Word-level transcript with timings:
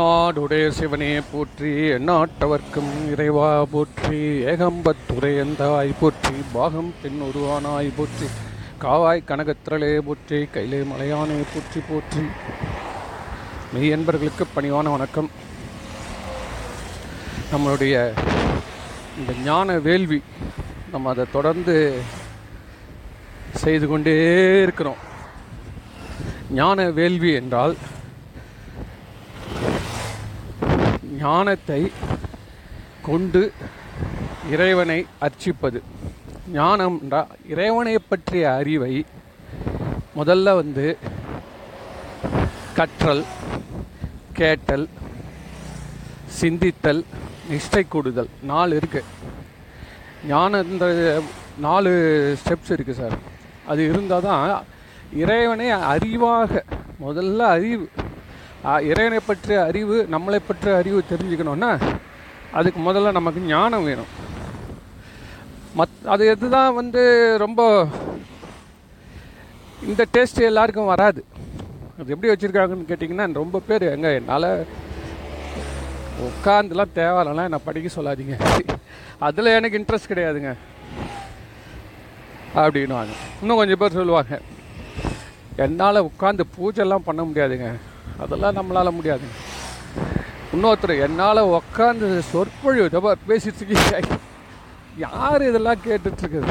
நாடுடைய 0.00 0.66
சிவனே 0.76 1.08
போற்றி 1.30 1.70
நாட்டவர்க்கும் 2.08 2.92
இறைவா 3.12 3.48
போற்றி 3.72 4.20
ஏகம்பத்துரை 4.52 5.32
எந்தாய் 5.42 5.92
போற்றி 6.00 6.32
பாகம் 6.52 6.88
பெண் 7.00 7.18
உருவானாய் 7.26 7.90
போற்றி 7.96 8.26
காவாய் 8.84 9.20
கனகத்திரளே 9.30 9.92
போற்றி 10.06 10.38
கைலே 10.54 10.80
மலையானே 10.92 11.38
போற்றி 11.52 11.82
போற்றி. 11.90 12.24
மெய் 13.74 13.92
என்பர்களுக்கு 13.96 14.46
பணிவான 14.56 14.96
வணக்கம். 14.96 15.30
நம்மளுடைய 17.52 17.94
இந்த 19.18 19.32
ஞான 19.44 19.78
வேள்வி 19.88 20.22
நம்ம 20.92 21.10
அதை 21.10 21.26
தொடர்ந்து 21.38 21.76
செய்து 23.64 23.88
கொண்டே 23.88 24.20
இருக்கிறோம். 24.62 25.02
ஞான 26.60 26.90
வேள்வி 27.00 27.32
என்றால் 27.42 27.76
ஞானத்தை 31.22 31.80
கொண்டு 33.08 33.42
இறைவனை 34.54 34.98
அர்ச்சிப்பது. 35.26 35.78
ஞானம் 36.58 36.96
என்றால் 37.02 37.32
இறைவனை 37.52 37.94
பற்றிய 38.10 38.44
அறிவை 38.60 38.94
முதல்ல 40.18 40.54
வந்து 40.60 40.86
கற்றல் 42.78 43.24
கேட்டல் 44.38 44.86
சிந்தித்தல் 46.40 47.02
நிஷ்டை 47.50 47.82
கூடுதல். 47.94 48.30
நாலு 48.50 48.72
இருக்குது 48.80 49.10
ஞானன்றது 50.32 51.04
நாலு 51.66 51.90
ஸ்டெப்ஸ் 52.40 52.72
இருக்குது 52.76 53.00
சார். 53.00 53.16
அது 53.70 53.80
இருந்தால் 53.90 54.26
தான் 54.28 54.46
இறைவனை 55.22 55.68
அறிவாக 55.92 56.62
முதல்ல 57.04 57.40
அறிவு 57.56 57.86
இறைவனை 58.64 59.18
பற்றிய 59.26 59.62
அறிவு 59.62 60.08
நம்மளை 60.10 60.38
பற்றிய 60.46 60.76
அறிவு 60.76 61.02
தெரிஞ்சுக்கணுன்னா 61.10 61.94
அதுக்கு 62.52 62.80
முதல்ல 62.80 63.12
நமக்கு 63.12 63.40
ஞானம் 63.40 63.84
வேணும். 63.84 64.30
மத் 65.78 66.06
அது 66.06 66.36
எதுதான் 66.38 66.74
வந்து 66.74 67.36
ரொம்ப 67.38 67.88
இந்த 69.82 70.06
டேஸ்ட் 70.12 70.40
எல்லாருக்கும் 70.40 70.84
வராது. 70.84 71.24
அது 72.00 72.10
எப்படி 72.10 72.32
வச்சுருக்காங்கன்னு 72.32 72.88
கேட்டிங்கன்னா 72.88 73.32
ரொம்ப 73.32 73.58
பேர் 73.58 73.82
எங்கே 73.82 74.14
என்னால் 74.14 74.66
உட்காந்துலாம் 76.20 76.92
தேவையில்லாம் 76.94 77.42
என்னை 77.42 77.58
படிக்க 77.64 78.02
சொல்லாதீங்க. 78.02 78.60
அதில் 79.18 79.44
எனக்கு 79.44 79.78
இன்ட்ரெஸ்ட் 79.78 80.12
கிடையாதுங்க. 80.12 80.54
அப்படின்னுவாங்க. 82.54 83.14
இன்னும் 83.40 83.56
கொஞ்சம் 83.56 83.78
பேர் 83.78 83.90
சொல்லுவாங்க. 83.90 84.40
என்னால் 85.56 86.10
உட்காந்து 86.10 86.40
பூஜைலாம் 86.58 86.96
பண்ண 86.96 87.22
முடியாதுங்க. 87.22 87.72
அதெல்லாம் 88.22 88.56
நம்மளால் 88.58 88.96
முடியாதுங்க 88.98 89.36
இன்னொருத்தர் 90.54 91.02
என்னால் 91.06 91.48
உக்காந்து 91.58 92.08
சொற்பொழிவு 92.30 92.88
தப்பா 92.94 93.12
பேசிட்டு 93.28 93.60
இருக்கீங்க. 93.62 94.18
யார் 95.04 95.42
இதெல்லாம் 95.48 95.82
கேட்டுட்டு 95.86 96.22
இருக்குது? 96.22 96.50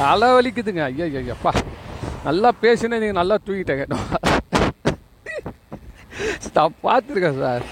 தலை 0.00 0.28
வலிக்குதுங்க 0.36 0.82
ஐயா 0.88 1.06
ஐயப்பா 1.20 1.52
நல்லா 2.26 2.50
பேசினே 2.64 2.98
நீங்கள் 3.02 3.20
நல்லா 3.20 3.36
தூக்கிட்டேங்க 3.46 3.86
நான் 6.56 6.74
பார்த்துருக்கேன் 6.86 7.40
சார். 7.42 7.64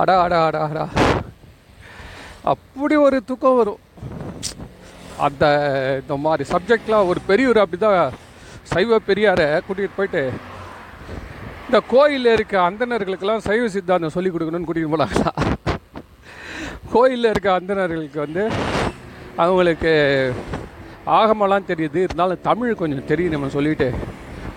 அடா 0.00 0.14
அடா 0.24 0.38
அடா 0.48 0.60
அடா. 0.68 0.84
அப்படி 2.52 2.94
ஒரு 3.06 3.18
தூக்கம் 3.28 3.58
வரும். 3.60 3.80
அந்த 5.26 5.44
இந்த 6.00 6.16
மாதிரி 6.26 6.44
சப்ஜெக்ட்லாம் 6.52 7.08
ஒரு 7.12 7.20
பெரியவர் 7.30 7.62
அப்படி 7.62 7.80
தான் 7.86 8.16
சைவ 8.72 8.98
பெரியாரை 9.08 9.48
கூட்டிகிட்டு 9.66 9.98
போயிட்டு 9.98 10.22
இந்த 11.68 11.82
கோயிலில் 11.88 12.32
இருக்க 12.32 12.70
அந்தனர்களுக்கெல்லாம் 12.70 13.38
சைவ 13.38 13.68
சித்தாந்தம் 13.68 14.08
சொல்லிக் 14.08 14.34
கொடுக்கணும்னு 14.34 14.64
கூட்டிகிட்டு 14.68 14.92
போனாங்களா? 14.92 15.56
கோயிலில் 16.92 17.30
இருக்க 17.30 17.52
அந்தணர்களுக்கு 17.52 18.18
வந்து 18.18 18.50
அவங்களுக்கு 19.36 20.34
ஆகமெல்லாம் 21.04 21.66
தெரியுது. 21.66 21.96
இருந்தாலும் 21.96 22.40
தமிழ் 22.42 22.74
கொஞ்சம் 22.74 23.04
தெரியும் 23.04 23.32
நம்ம 23.32 23.48
சொல்லிட்டு 23.48 23.94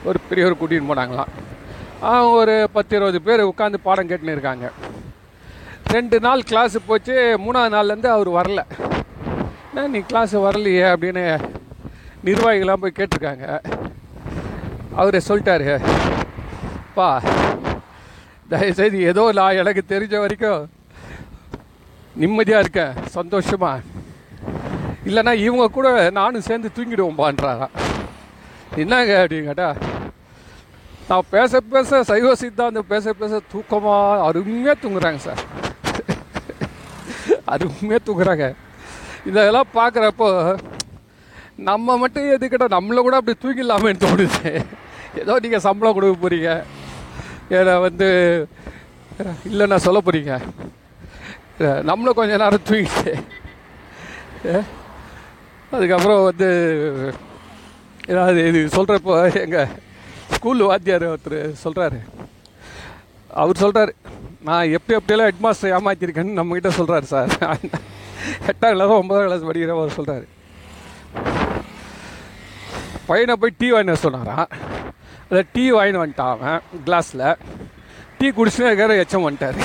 ஒரு 0.04 0.20
பெரியவர் 0.30 0.58
கூட்டிகிட்டு 0.62 0.88
போனாங்களாம். 0.92 1.32
அவங்க 2.02 2.38
ஒரு 2.38 2.70
பத்து 2.74 2.96
இருபது 2.96 3.22
பேர் 3.22 3.46
உட்காந்து 3.46 3.76
பாடம் 3.84 4.10
கேட்டுன்னு 4.10 4.36
இருக்காங்க. 4.36 4.72
ரெண்டு 5.88 6.20
நாள் 6.20 6.40
கிளாஸு 6.40 6.76
போச்சு. 6.86 7.40
மூணாவது 7.46 7.76
நாள்லேருந்து 7.76 8.08
அவர் 8.08 8.30
வரல. 8.30 8.64
என்ன 9.76 9.88
நீ 9.88 10.00
கிளாஸு 10.00 10.38
வரலையே? 10.48 10.86
அப்படின்னு 10.94 11.40
நிர்வாகிகளாம் 12.26 12.74
போய் 12.74 12.98
கேட்டிருக்காங்க. 13.00 13.60
அவர் 14.96 15.24
சொல்லிட்டாரு. 15.28 15.82
பா 16.98 17.10
தயவுசெய்து 18.52 19.00
ஏதோ 19.12 19.24
நான் 19.40 19.60
எனக்கு 19.62 19.82
தெரிஞ்ச 19.92 20.16
வரைக்கும் 20.24 20.62
நிம்மதியாக 22.22 22.64
இருக்கேன் 22.64 22.94
சந்தோஷமா. 23.18 23.72
இல்லைன்னா 25.10 25.34
இவங்க 25.46 25.66
கூட 25.78 25.88
நானும் 26.18 26.48
சேர்ந்து 26.48 26.70
தூங்கிடுவோம்பான்றாராம் 26.78 27.76
என்னங்க 28.82 29.14
அப்படின்னு 29.22 29.50
கேட்டால் 29.50 29.80
நான் 31.10 31.30
பேச 31.36 31.62
பேச 31.72 32.02
சைவ 32.10 32.34
சித்தாந்தம் 32.42 32.92
பேச 32.92 33.14
பேச 33.22 33.40
தூக்கமாக 33.54 34.26
அருமையாக 34.28 34.76
தூங்குறாங்க 34.84 35.22
சார். 35.28 35.42
அருமையாக 37.54 38.02
தூங்குறாங்க. 38.10 38.46
இதெல்லாம் 39.30 39.74
பார்க்குறப்போ 39.80 40.30
நம்ம 41.70 41.98
மட்டும் 42.04 42.30
எதுக்கிட்ட 42.36 42.68
நம்மளை 42.78 43.02
கூட 43.08 43.16
அப்படி 43.20 43.36
தூங்கிடலாமேன்னு 43.44 44.04
தோணுது. 44.06 44.52
ஏதோ 45.22 45.34
நீங்கள் 45.44 45.66
சம்பளம் 45.66 45.96
கொடுக்க 45.96 46.16
போகிறீங்க 46.22 46.52
ஏன்னா 47.58 47.74
வந்து 47.88 48.08
இல்லைன்னா 49.50 49.78
சொல்ல 49.86 50.00
போகிறீங்க 50.02 50.34
நம்மளும் 51.90 52.18
கொஞ்ச 52.20 52.38
நேரம் 52.44 52.68
தூங்கிட்டு 52.70 53.14
அதுக்கப்புறம் 55.76 56.24
வந்து 56.30 56.50
ஏதாவது 58.12 58.40
இது 58.50 58.62
சொல்கிறப்போ 58.78 59.16
எங்கள் 59.44 59.74
ஸ்கூல் 60.36 60.68
வாத்தியார் 60.70 61.06
ஒருத்தர் 61.12 61.40
சொல்கிறாரு 61.64 62.00
அவர் 63.42 63.62
சொல்கிறாரு 63.64 63.94
நான் 64.48 64.74
எப்படி 64.78 64.98
எப்படியெல்லாம் 64.98 65.30
ஹெட் 65.30 65.44
மாஸ்டர் 65.46 65.74
ஏமாத்திருக்கேன்னு 65.78 66.38
நம்மக்கிட்ட 66.40 66.72
சொல்கிறாரு 66.80 67.08
சார். 67.14 67.32
எட்டாம் 68.52 68.74
கிளாஸ் 68.76 68.96
ஒன்பதாம் 69.00 69.28
கிளாஸ் 69.28 69.48
படிக்கிறவர் 69.50 69.98
சொல்கிறாரு 70.00 70.26
பையனை 73.10 73.36
போய் 73.42 73.58
டீ 73.58 73.68
வாங்கின 73.74 74.00
சொன்னாராம். 74.06 74.50
அதை 75.32 75.44
டீ 75.54 75.64
வாங்கின்னு 75.76 76.02
வந்துட்டான் 76.04 76.34
அவன் 76.36 76.62
கிளாஸில் 76.86 77.28
டீ 78.18 78.28
குடிச்சுனே 78.38 78.68
இருக்கிற 78.70 78.96
எச்சம் 79.04 79.26
வந்துட்டார். 79.28 79.60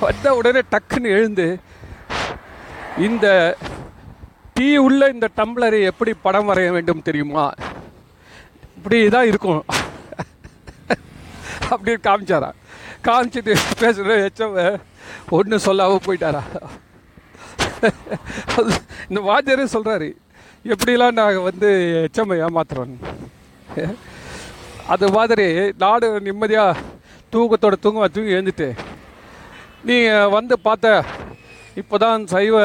வந்த 0.00 0.34
உடனே 0.38 0.60
டக்குன்னு 0.72 1.14
எழுந்து 1.18 1.46
இந்த 3.06 3.26
டீ 4.56 4.68
உள்ள 4.86 5.08
இந்த 5.14 5.26
டம்ளரை 5.38 5.78
எப்படி 5.90 6.12
படம் 6.24 6.48
வரைய 6.48 6.70
வேண்டும் 6.76 7.04
தெரியுமா? 7.08 7.44
இப்படி 8.76 8.98
தான் 9.14 9.28
இருக்கும். 9.30 9.62
அப்படின்னு 11.70 12.02
காமிச்சாரா. 12.08 12.50
காமிச்சிட்டு 13.06 13.52
பேசுகிற 13.82 14.16
எச்சம் 14.28 14.56
ஒன்றும் 15.38 15.66
சொல்லாமல் 15.66 16.04
போயிட்டாரா? 16.06 16.42
இந்த 19.08 19.20
வாத்தியாரே 19.30 19.66
சொல்கிறாரு 19.76 20.10
எப்படிலாம் 20.72 21.18
நாங்கள் 21.20 21.46
வந்து 21.50 21.70
எச்சம் 22.06 22.36
ஏமாத்துறோம் 22.46 22.96
அது 24.88 25.08
மாதிரி 25.10 25.46
நாடு 25.76 26.20
நிம்மதியாக 26.20 26.82
தூக்கத்தோட 27.32 27.74
தூங்க 27.80 28.08
தூங்கி 28.08 28.34
எழுந்துட்டு. 28.34 28.68
நீங்கள் 29.84 30.28
வந்து 30.28 30.58
பார்த்த 30.58 31.04
இப்போ 31.76 31.98
தான் 31.98 32.26
சைவ 32.26 32.56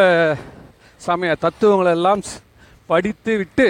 சமய 1.01 1.35
தத்துவங்களெல்லாம் 1.41 2.21
ஸ்- 2.21 2.41
படித்து 2.89 3.37
விட்டு 3.37 3.67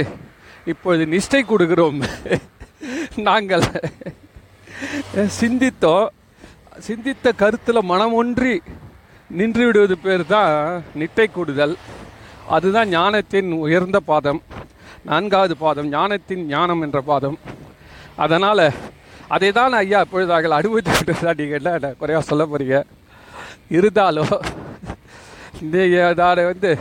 இப்பொழுது 0.65 1.05
நிஷ்டை 1.05 1.41
கொடுக்கிறோம் 1.45 1.99
நாங்கள் 3.27 3.65
சிந்தித்தோம். 5.39 6.07
சிந்தித்த 6.79 7.31
கருத்தில் 7.31 7.81
மனம் 7.83 8.13
ஒன்றி 8.13 8.53
நின்று 9.29 9.65
விடுவது 9.65 9.97
பேர் 9.97 10.25
தான் 10.25 10.53
நிட்டை 10.99 11.31
கூடுதல். 11.31 11.75
அதுதான் 12.47 12.89
ஞானத்தின் 12.89 13.51
உயர்ந்த 13.53 13.99
பாதம். 13.99 14.41
நான்காவது 15.03 15.57
பாதம் 15.57 15.89
ஞானத்தின் 15.89 16.45
ஞானம் 16.45 16.81
என்ற 16.81 17.01
பாதம். 17.01 17.37
அதனால் 18.23 18.65
அதை 19.35 19.49
தான் 19.57 19.79
ஐயா 19.81 19.99
இப்பொழுதாக 20.05 20.49
அனுபவித்து 20.59 20.93
விட்டு 20.97 21.35
நீங்கள் 21.39 21.59
என்ன 21.59 21.91
குறையாக 21.99 22.29
சொல்ல 22.29 22.43
போகிறீங்க 22.45 22.77
இருந்தாலும் 23.77 24.33
இந்த 25.63 25.77
நான் 26.21 26.49
வந்து 26.51 26.71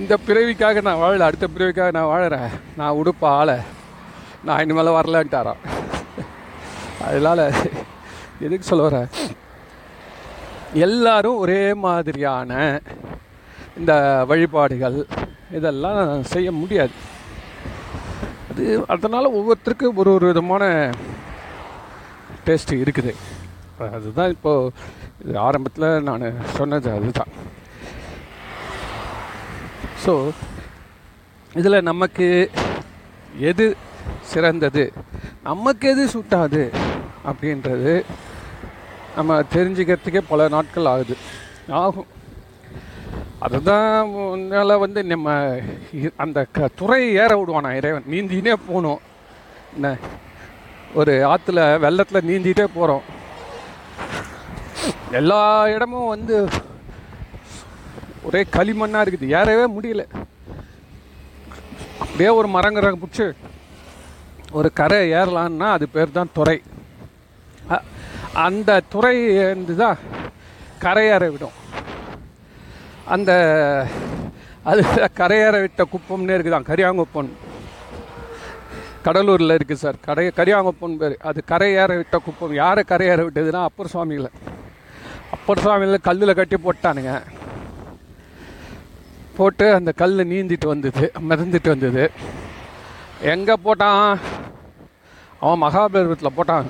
இந்த 0.00 0.14
பிறவிக்காக 0.26 0.82
நான் 0.86 1.00
வாழல 1.02 1.28
அடுத்த 1.28 1.46
பிறவிக்காக 1.54 1.92
நான் 1.96 2.10
வாழறேன். 2.12 2.50
நான் 2.78 2.98
உடுப்ப 3.00 3.24
ஆளை. 3.38 3.56
நான் 4.46 4.60
இனிமேல் 4.62 4.96
வரலன்ட்டாராம். 4.96 5.62
அதனால் 7.06 7.44
எதுக்கு 8.46 8.66
சொல்ல 8.68 8.84
வரேன் 8.88 9.08
எல்லாரும் 10.86 11.40
ஒரே 11.44 11.62
மாதிரியான 11.86 12.60
இந்த 13.78 13.92
வழிபாடுகள் 14.30 14.98
இதெல்லாம் 15.58 16.00
செய்ய 16.34 16.48
முடியாது. 16.60 16.94
அது 18.52 18.64
அதனால் 18.94 19.34
ஒவ்வொருத்தருக்கும் 19.38 19.98
ஒரு 20.02 20.10
ஒரு 20.14 20.26
விதமான 20.30 20.64
டேஸ்ட்டு 22.46 22.80
இருக்குது. 22.84 23.12
அதுதான் 23.96 24.32
இப்போது 24.34 24.72
இது 25.24 25.36
ஆரம்பத்தில் 25.48 26.04
நான் 26.08 26.24
சொன்னது 26.58 26.88
அதுதான். 26.96 27.32
ஸோ 30.04 30.12
இதில் 31.60 31.86
நமக்கு 31.90 32.26
எது 33.50 33.66
சிறந்தது? 34.32 34.84
நமக்கு 35.48 35.86
எது 35.92 36.04
சூட்டாது? 36.14 36.62
அப்படின்றது 37.30 37.92
நம்ம 39.16 39.40
தெரிஞ்சுக்கிறதுக்கே 39.54 40.22
பல 40.32 40.48
நாட்கள் 40.54 40.90
ஆகுது. 40.92 41.16
ஆகும். 41.82 42.10
அதுதான் 43.44 44.10
முன்னால் 44.10 44.80
வந்து 44.82 45.00
நம்ம 45.12 45.36
அந்த 46.24 46.38
க 46.56 46.68
துறை 46.80 47.00
ஏற 47.22 47.32
விடுவானா 47.40 47.70
இறைவன். 47.78 48.10
நீந்தினே 48.12 48.54
போகணும். 48.66 49.00
என்ன? 49.74 49.96
ஒரு 50.98 51.12
ஆற்றுல 51.32 51.60
வெள்ளத்தில் 51.84 52.28
நீந்திட்டே 52.30 52.66
போகிறோம் 52.74 53.04
எல்லா 55.20 55.40
இடமும் 55.74 56.12
வந்து 56.14 56.36
ஒரே 58.28 58.42
களிமண்ணாக 58.56 59.04
இருக்குது. 59.04 59.32
ஏறவே 59.38 59.64
முடியல. 59.76 60.04
அப்படியே 62.02 62.30
ஒரு 62.38 62.48
மரங்கிற 62.56 62.92
பிடிச்சி 63.02 63.26
ஒரு 64.58 64.68
கரை 64.80 65.00
ஏறலான்னா 65.12 65.68
அது 65.76 65.88
பேர் 65.96 66.16
தான் 66.18 66.34
துறை. 66.38 66.58
அந்த 68.46 68.80
துறை 68.94 69.16
வந்து 69.50 69.76
தான் 69.82 69.98
கரையேற 70.84 71.24
விடும். 71.32 71.56
அந்த 73.14 73.30
அது 74.70 74.82
கரையேற 75.20 75.56
விட்ட 75.60 75.82
குப்பம்னே 75.92 76.34
இருக்குதான் 76.36 76.70
கரியாங்குப்பம் 76.70 77.30
கடலூரில் 79.06 79.54
இருக்குது 79.56 79.82
சார். 79.82 79.96
கடை 80.06 80.24
கரியாங்குப்பம் 80.36 80.96
பேர். 80.98 81.14
அது 81.28 81.40
கரையேற 81.52 81.92
விட்ட 82.00 82.16
குப்பம். 82.26 82.52
யாரை 82.54 82.82
கரையேற 82.90 83.20
விட்டதுன்னா 83.26 83.62
அப்பர் 83.68 83.90
சுவாமியில். 83.92 84.28
அப்பர் 85.36 85.62
சுவாமியில் 85.64 86.04
கல்லில் 86.08 86.38
கட்டி 86.40 86.56
போட்டானுங்க. 86.66 87.14
போட்டு 89.36 89.66
அந்த 89.78 89.92
கல் 90.02 90.28
நீந்திட்டு 90.32 90.66
வந்தது. 90.72 91.04
மிதந்துட்டு 91.30 91.68
வந்தது. 91.74 92.04
எங்கே 93.34 93.56
போட்டான்? 93.66 94.18
அவன் 95.40 95.62
மகாபலிபுரத்தில் 95.64 96.36
போட்டான். 96.38 96.68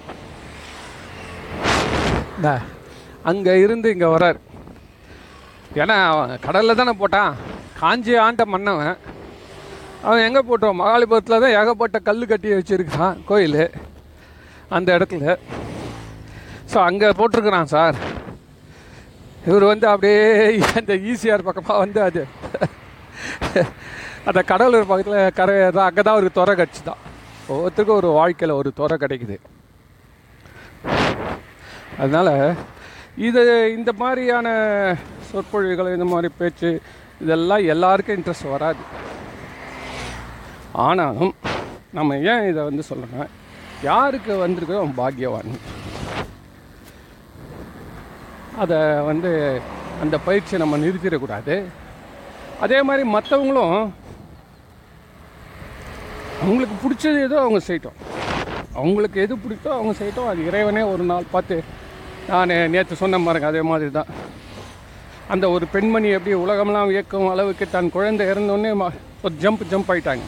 அங்கே 3.31 3.55
இருந்து 3.64 3.90
இங்கே 3.94 4.08
வரார். 4.14 4.40
ஏன்னா 5.80 5.96
அவன் 6.12 6.32
கடலில் 6.46 6.78
தானே 6.80 6.94
போட்டான் 7.02 7.32
காஞ்சி 7.80 8.14
ஆண்ட 8.24 8.42
மன்னவன். 8.54 8.96
அவன் 10.06 10.24
எங்கே 10.26 10.42
போட்டோம் 10.48 10.78
மகாலிபுரத்தில் 10.80 11.42
தான் 11.44 11.56
ஏகப்பட்ட 11.60 11.98
கல் 12.08 12.28
கட்டி 12.32 12.48
வச்சுருக்கான் 12.56 13.20
கோயில் 13.30 13.62
அந்த 14.76 14.88
இடத்துல. 14.96 15.36
ஸோ 16.72 16.76
அங்கே 16.88 17.08
போட்டிருக்கிறான் 17.20 17.72
சார். 17.74 17.96
இவர் 19.48 19.70
வந்து 19.70 19.86
அப்படியே 19.92 20.20
அந்த 20.80 20.94
ஈசிஆர் 21.10 21.46
பக்கமாக 21.48 21.80
வந்து 21.84 22.00
அது 22.08 22.22
அந்த 24.28 24.40
கடலூர் 24.50 24.90
பக்கத்தில் 24.90 25.34
கரை 25.38 25.56
தான் 25.78 25.88
அங்கே 25.88 26.02
தான் 26.08 26.19
ஒரு 26.20 26.28
துறை 26.38 26.54
கட்சி 26.60 26.82
தான் 26.90 27.00
ஒவ்வொருத்தருக்கும் 27.52 28.00
ஒரு 28.02 28.10
வாழ்க்கையில் 28.19 28.58
ஒரு 28.60 28.70
துறை 28.80 28.96
கிடைக்குது. 29.04 29.36
அதனால் 32.02 32.34
இது 33.28 33.42
இந்த 33.78 33.90
மாதிரியான 34.02 34.48
சொற்பொழிவுகள் 35.32 35.94
இந்த 35.96 36.06
மாதிரி 36.12 36.29
பேச்சு 36.40 36.70
இதெல்லாம் 37.25 37.64
எல்லாருக்கும் 37.75 38.17
இன்ட்ரெஸ்ட் 38.19 38.52
வராது. 38.55 38.82
ஆனாலும் 40.87 41.32
நம்ம 41.99 42.17
ஏன் 42.32 42.46
இதை 42.50 42.61
வந்து 42.69 42.82
சொல்லணும் 42.90 43.32
யாருக்கு 43.88 44.32
வந்திருக்கோ 44.44 44.76
அவன் 44.81 44.99
பாக்கியவான். 45.02 45.52
அதை 48.62 48.79
வந்து 49.11 49.31
அந்த 50.05 50.17
பயிற்சியை 50.26 50.58
நம்ம 50.62 50.79
நிறுத்திடக்கூடாது. 50.84 51.56
அதே 52.64 52.79
மாதிரி 52.88 53.05
மற்றவங்களும் 53.17 53.76
அவங்களுக்கு 56.43 56.76
பிடிச்சது 56.82 57.19
ஏதோ 57.29 57.37
அவங்க 57.44 57.61
செய்யட்டும். 57.69 57.99
அவங்களுக்கு 58.81 59.19
எது 59.25 59.34
பிடிச்சோ 59.44 59.70
அவங்க 59.79 59.94
செய்யட்டும். 60.00 60.31
அது 60.32 60.46
இறைவனே 60.49 60.82
ஒரு 60.93 61.05
நாள் 61.11 61.32
பார்த்து 61.34 61.56
நான் 62.31 62.52
நேற்று 62.75 63.02
சொன்ன 63.02 63.20
மாதிரி 63.26 63.50
அதே 63.50 63.62
மாதிரி 63.70 63.90
தான். 63.99 64.11
அந்த 65.28 65.50
ஒரு 65.50 65.66
பெண்மணி 65.66 66.08
எப்படி 66.08 66.34
உலகம்லாம் 66.34 66.90
இயக்கும் 66.90 67.28
அளவுக்கு 67.28 67.66
தன் 67.70 67.90
குழந்தை 67.90 68.26
இறந்தோடனே 68.26 68.72
ஒரு 69.22 69.34
ஜம்ப் 69.42 69.62
ஜம்ப் 69.70 69.90
ஆயிட்டாங்க. 69.92 70.26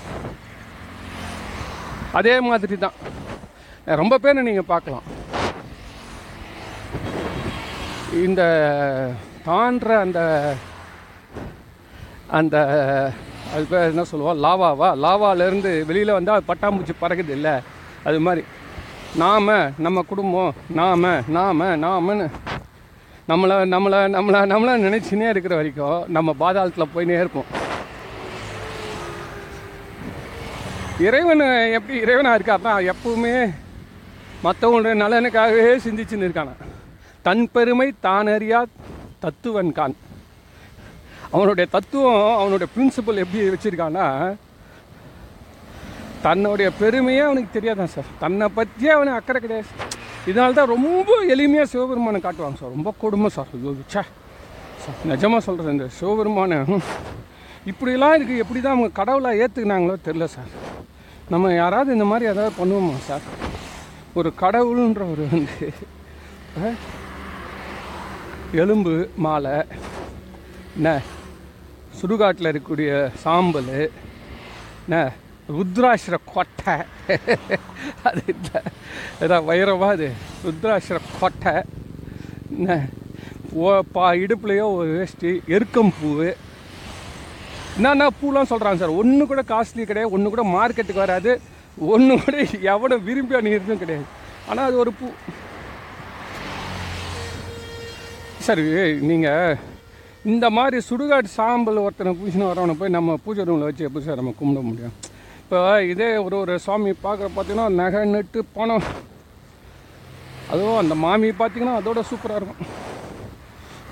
அதே 2.12 2.40
மாதிரி 2.40 2.78
தான். 2.78 2.96
ரொம்ப 3.84 4.18
பேர் 4.18 4.42
நீங்கள் 4.42 4.70
பார்க்கலாம். 4.72 5.06
இந்த 8.24 8.42
தான்ற 9.46 9.88
அந்த 10.04 10.20
அந்த 12.38 12.56
அது 13.54 13.64
பேர் 13.70 13.90
என்ன 13.90 14.04
சொல்லுவோம் 14.04 14.42
லாவாவா? 14.44 14.88
லாவாலேருந்து 15.04 15.72
வெளியில் 15.86 16.16
வந்தால் 16.16 16.36
அது 16.36 16.50
பட்டாம்பூச்சி 16.50 16.94
பறக்குது 17.00 17.28
இல்லை 17.28 17.54
அது 18.04 18.20
மாதிரி. 18.20 18.44
நாம 19.16 19.56
நம்ம 19.78 20.02
குடும்பம் 20.02 20.54
நாம 20.80 21.20
நாம 21.28 21.66
நாமன்னு 21.76 22.26
நம்மளை 23.28 23.56
நம்மளை 23.74 24.00
நம்மளை 24.16 24.40
நம்மளை 24.52 24.74
நினச்சினே 24.86 25.28
இருக்கிற 25.28 25.54
வரைக்கும் 25.54 26.04
நம்ம 26.08 26.34
பாதாளத்தில் 26.40 26.88
போயினே 26.94 27.14
இருப்போம். 27.14 27.44
இறைவன் 31.00 31.40
எப்படி 31.72 32.00
இறைவனாக 32.00 32.38
இருக்காருன்னா 32.38 32.92
எப்பவுமே 32.92 33.54
மற்றவங்களுடைய 34.44 34.96
நலனுக்காகவே 35.02 35.76
சிந்திச்சுன்னு 35.84 36.26
இருக்கானா. 36.26 36.52
தன் 37.22 37.50
பெருமை 37.52 37.94
தானறியா 38.02 38.64
தத்துவன் 39.18 39.72
கான். 39.72 39.96
அவனுடைய 41.30 41.70
தத்துவம் 41.72 42.36
அவனுடைய 42.36 42.72
பிரின்சிபல் 42.76 43.22
எப்படி 43.24 43.48
வச்சிருக்கான்னா 43.48 44.34
தன்னுடைய 46.22 46.70
பெருமையே 46.78 47.18
அவனுக்கு 47.18 47.60
தெரியாதான் 47.60 47.94
சார்? 47.94 48.12
தன்னை 48.18 48.48
பற்றியே 48.54 48.90
அவனுக்கு 48.90 49.18
அக்கறை 49.18 49.40
கிடையாது. 49.40 49.66
இதனால 50.30 50.54
தான் 50.58 50.72
ரொம்ப 50.74 51.10
எளிமையாக 51.34 51.70
சிவபெருமானை 51.72 52.20
காட்டுவாங்க 52.26 52.58
சார். 52.60 52.74
ரொம்ப 52.76 52.90
கொடுமை 53.02 53.28
சார். 53.36 53.50
ஐயோ, 53.56 53.72
சார் 53.94 54.10
நிஜமாக 55.10 55.42
சொல்கிறேன் 55.46 55.74
இந்த 55.76 55.88
சிவபெருமான 55.98 56.60
இப்படிலாம் 57.70 58.14
இருக்குது 58.16 58.42
எப்படி 58.42 58.60
தான் 58.60 58.74
அவங்க 58.74 58.90
கடவுளாக 59.00 59.40
ஏற்றுக்கினாங்களோ 59.42 59.96
தெரில 60.06 60.24
சார். 60.36 60.50
நம்ம 61.32 61.52
யாராவது 61.54 61.94
இந்த 61.96 62.06
மாதிரி 62.10 62.24
ஏதாவது 62.32 62.52
பண்ணுவோமா 62.60 62.96
சார்? 63.08 63.26
ஒரு 64.18 64.30
கடவுளுன்ற 64.42 65.02
ஒரு 65.12 65.24
வந்து 65.32 65.68
எலும்பு 68.62 68.92
மாலை 69.24 69.54
என்ன 70.76 70.90
சுடுகாட்டில் 72.00 72.50
இருக்கக்கூடிய 72.50 72.90
சாம்பல் 73.24 73.72
என்ன 74.86 74.96
ருத்ராசிர 75.48 76.16
கொட்டை. 76.34 76.74
அது 78.08 78.22
இல்லை. 78.32 78.60
ஏதாவது 79.24 79.46
வைரவா 79.50 79.88
அது? 79.96 80.08
ருத்ராசிர 80.46 80.98
கொட்டை. 81.20 81.54
என்ன? 82.56 82.78
ஓ 83.62 83.74
பா 83.94 84.06
இடுப்புலையோ 84.22 84.66
ஒரு 84.78 84.90
வேஷ்டி 84.98 85.32
எருக்கம் 85.56 85.92
பூவு 85.98 86.28
என்னென்ன 87.76 88.08
பூலாம் 88.20 88.50
சொல்கிறாங்க 88.50 88.80
சார். 88.80 88.98
ஒன்று 89.02 89.22
கூட 89.30 89.42
காஸ்ட்லி 89.52 89.84
கிடையாது 89.90 90.14
ஒன்று 90.16 90.32
கூட 90.34 90.44
மார்க்கெட்டுக்கு 90.56 91.04
வராது. 91.04 91.32
ஒன்று 91.94 92.14
கூட 92.24 92.36
எவனை 92.72 92.96
விரும்பி 93.08 93.38
அணிகிறதும் 93.38 93.82
கிடையாது. 93.84 94.06
ஆனால் 94.50 94.66
அது 94.68 94.76
ஒரு 94.84 94.92
பூ. 94.98 95.06
சார் 98.46 98.62
நீங்கள் 99.10 99.58
இந்த 100.32 100.46
மாதிரி 100.56 100.76
சுடுகாட்டு 100.88 101.36
சாம்பல் 101.38 101.84
ஒருத்தனை 101.86 102.12
பூசின 102.20 102.46
வரவனை 102.50 102.74
போய் 102.80 102.96
நம்ம 102.98 103.16
பூஜை 103.24 103.44
ரூமில் 103.48 103.68
வச்சு 103.68 103.86
எப்படி 103.88 104.04
சார் 104.06 104.20
நம்ம 104.20 104.34
கும்பிட 104.40 104.62
முடியும்? 104.68 104.94
இப்போ 105.44 105.58
இதே 105.92 106.06
ஒரு 106.26 106.36
ஒரு 106.42 106.54
சுவாமி 106.64 106.92
பார்க்குற 107.02 107.26
பார்த்தீங்கன்னா 107.32 107.66
நகை 107.80 108.00
நட்டு 108.12 108.40
பணம். 108.54 108.86
அதுவும் 110.52 110.78
அந்த 110.82 110.94
மாமி 111.02 111.28
பார்த்தீங்கன்னா 111.40 111.74
அதோட 111.80 112.00
சூப்பராக 112.10 112.38
இருக்கும். 112.40 112.70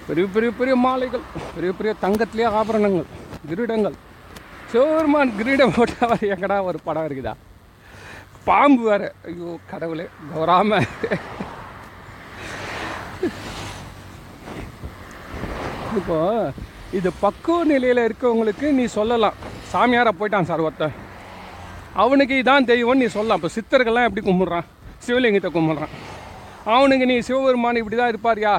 பெரிய 0.07 0.25
பெரிய 0.37 0.51
பெரிய 0.61 0.75
மாலைகள் 0.85 1.25
பெரிய 1.57 1.73
பெரிய 1.81 1.93
தங்கத்திலே 2.05 2.47
ஆபரணங்கள் 2.61 3.07
கிரீடங்கள். 3.51 3.97
சிவபெருமான் 4.71 5.35
கிரீடம் 5.41 5.75
போட்டால் 5.77 6.27
எங்கடா 6.33 6.59
ஒரு 6.71 6.81
படம் 6.87 7.07
இருக்குதா? 7.09 7.35
பாம்பு 8.49 8.83
வேற. 8.91 9.13
ஐயோ 9.29 9.53
கடவுளே 9.75 10.09
கௌராம. 10.33 10.81
இப்போ 16.01 16.19
இது 16.99 17.09
பக்குவ 17.25 17.61
நிலையில் 17.75 18.07
இருக்கவங்களுக்கு 18.09 18.67
நீ 18.81 18.87
சொல்லலாம். 18.99 19.39
சாமியாரை 19.73 20.15
போயிட்டான் 20.19 20.51
சார் 20.53 20.67
ஒருத்தன். 20.69 20.99
அவனுக்கு 21.95 22.35
இதான் 22.43 22.65
தெய்வம் 22.65 22.99
நீ 22.99 23.07
சொல்லலாம். 23.07 23.41
இப்போ 23.43 23.51
சித்தர்கள்லாம் 23.57 24.07
எப்படி 24.09 24.23
கும்பிட்றான்? 24.29 24.67
சிவலிங்கத்தை 25.07 25.51
கும்பிட்றான். 25.55 25.93
அவனுக்கு 26.65 27.07
நீ 27.07 27.19
சிவபெருமான் 27.19 27.77
இப்படி 27.77 27.97
தான் 27.97 28.13
இருப்பார்யா? 28.13 28.55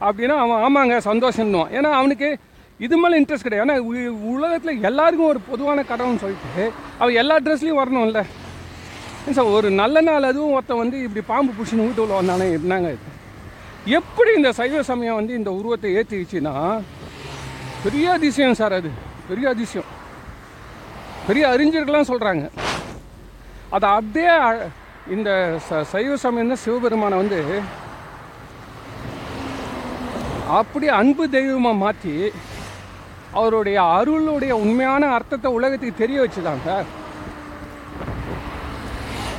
அப்படின்னா 0.00 0.36
அவன் 0.44 0.60
ஆமாங்க 0.66 0.96
சந்தோஷம்னுவான். 1.10 1.72
ஏன்னா 1.78 1.90
அவனுக்கு 1.90 2.38
இது 2.78 2.96
மேலே 2.96 3.20
இன்ட்ரெஸ்ட் 3.20 3.46
கிடையாது. 3.46 3.66
ஏன்னா 3.66 4.06
உலகத்தில் 4.34 4.82
எல்லாருக்கும் 4.82 5.28
ஒரு 5.28 5.40
பொதுவான 5.48 5.82
கடவுள்னு 5.82 6.22
சொல்லிட்டு 6.24 6.72
அவன் 6.98 7.14
எல்லா 7.14 7.36
ட்ரெஸ்லையும் 7.38 7.80
வரணும்ல. 7.82 8.22
சார் 9.36 9.54
ஒரு 9.56 9.70
நல்ல 9.70 10.00
நாள் 10.00 10.22
அதுவும் 10.22 10.52
ஒருத்தன் 10.52 10.82
வந்து 10.82 11.02
இப்படி 11.02 11.26
பாம்பு 11.26 11.52
பிடிச்சின்னு 11.56 11.86
வீட்டுக்குள்ள 11.86 12.14
வந்தானே 12.20 12.46
என்னங்க 12.58 12.90
இது? 12.96 13.08
எப்படி 13.98 14.34
இந்த 14.34 14.52
சைவ 14.52 14.82
சமயம் 14.82 15.14
வந்து 15.14 15.34
இந்த 15.34 15.52
உருவத்தை 15.52 15.94
ஏற்றிடுச்சுன்னா 15.96 16.82
பெரிய 17.84 18.12
அதிசயம் 18.12 18.54
சார் 18.54 18.72
அது. 18.72 18.90
பெரிய 19.28 19.48
அதிசயம். 19.48 19.98
பெரிய 21.30 21.46
அறிஞர்கள்லாம் 21.54 22.10
சொல்கிறாங்க 22.12 22.44
அதை 23.76 23.88
அப்படியே 23.96 24.34
இந்த 25.14 25.30
ச 25.68 25.80
சைவ 25.92 26.16
சமயம் 26.22 26.52
தான் 26.52 26.64
சிவபெருமானை 26.64 27.16
வந்து 27.22 27.40
அப்படியே 30.58 30.92
அன்பு 31.00 31.24
தெய்வமாக 31.34 31.80
மாற்றி 31.82 32.14
அவருடைய 33.38 33.78
அருளுடைய 33.98 34.52
உண்மையான 34.62 35.10
அர்த்தத்தை 35.16 35.50
உலகத்துக்கு 35.56 36.02
தெரிய 36.02 36.18
வச்சுதான் 36.22 36.64
சார். 36.64 36.88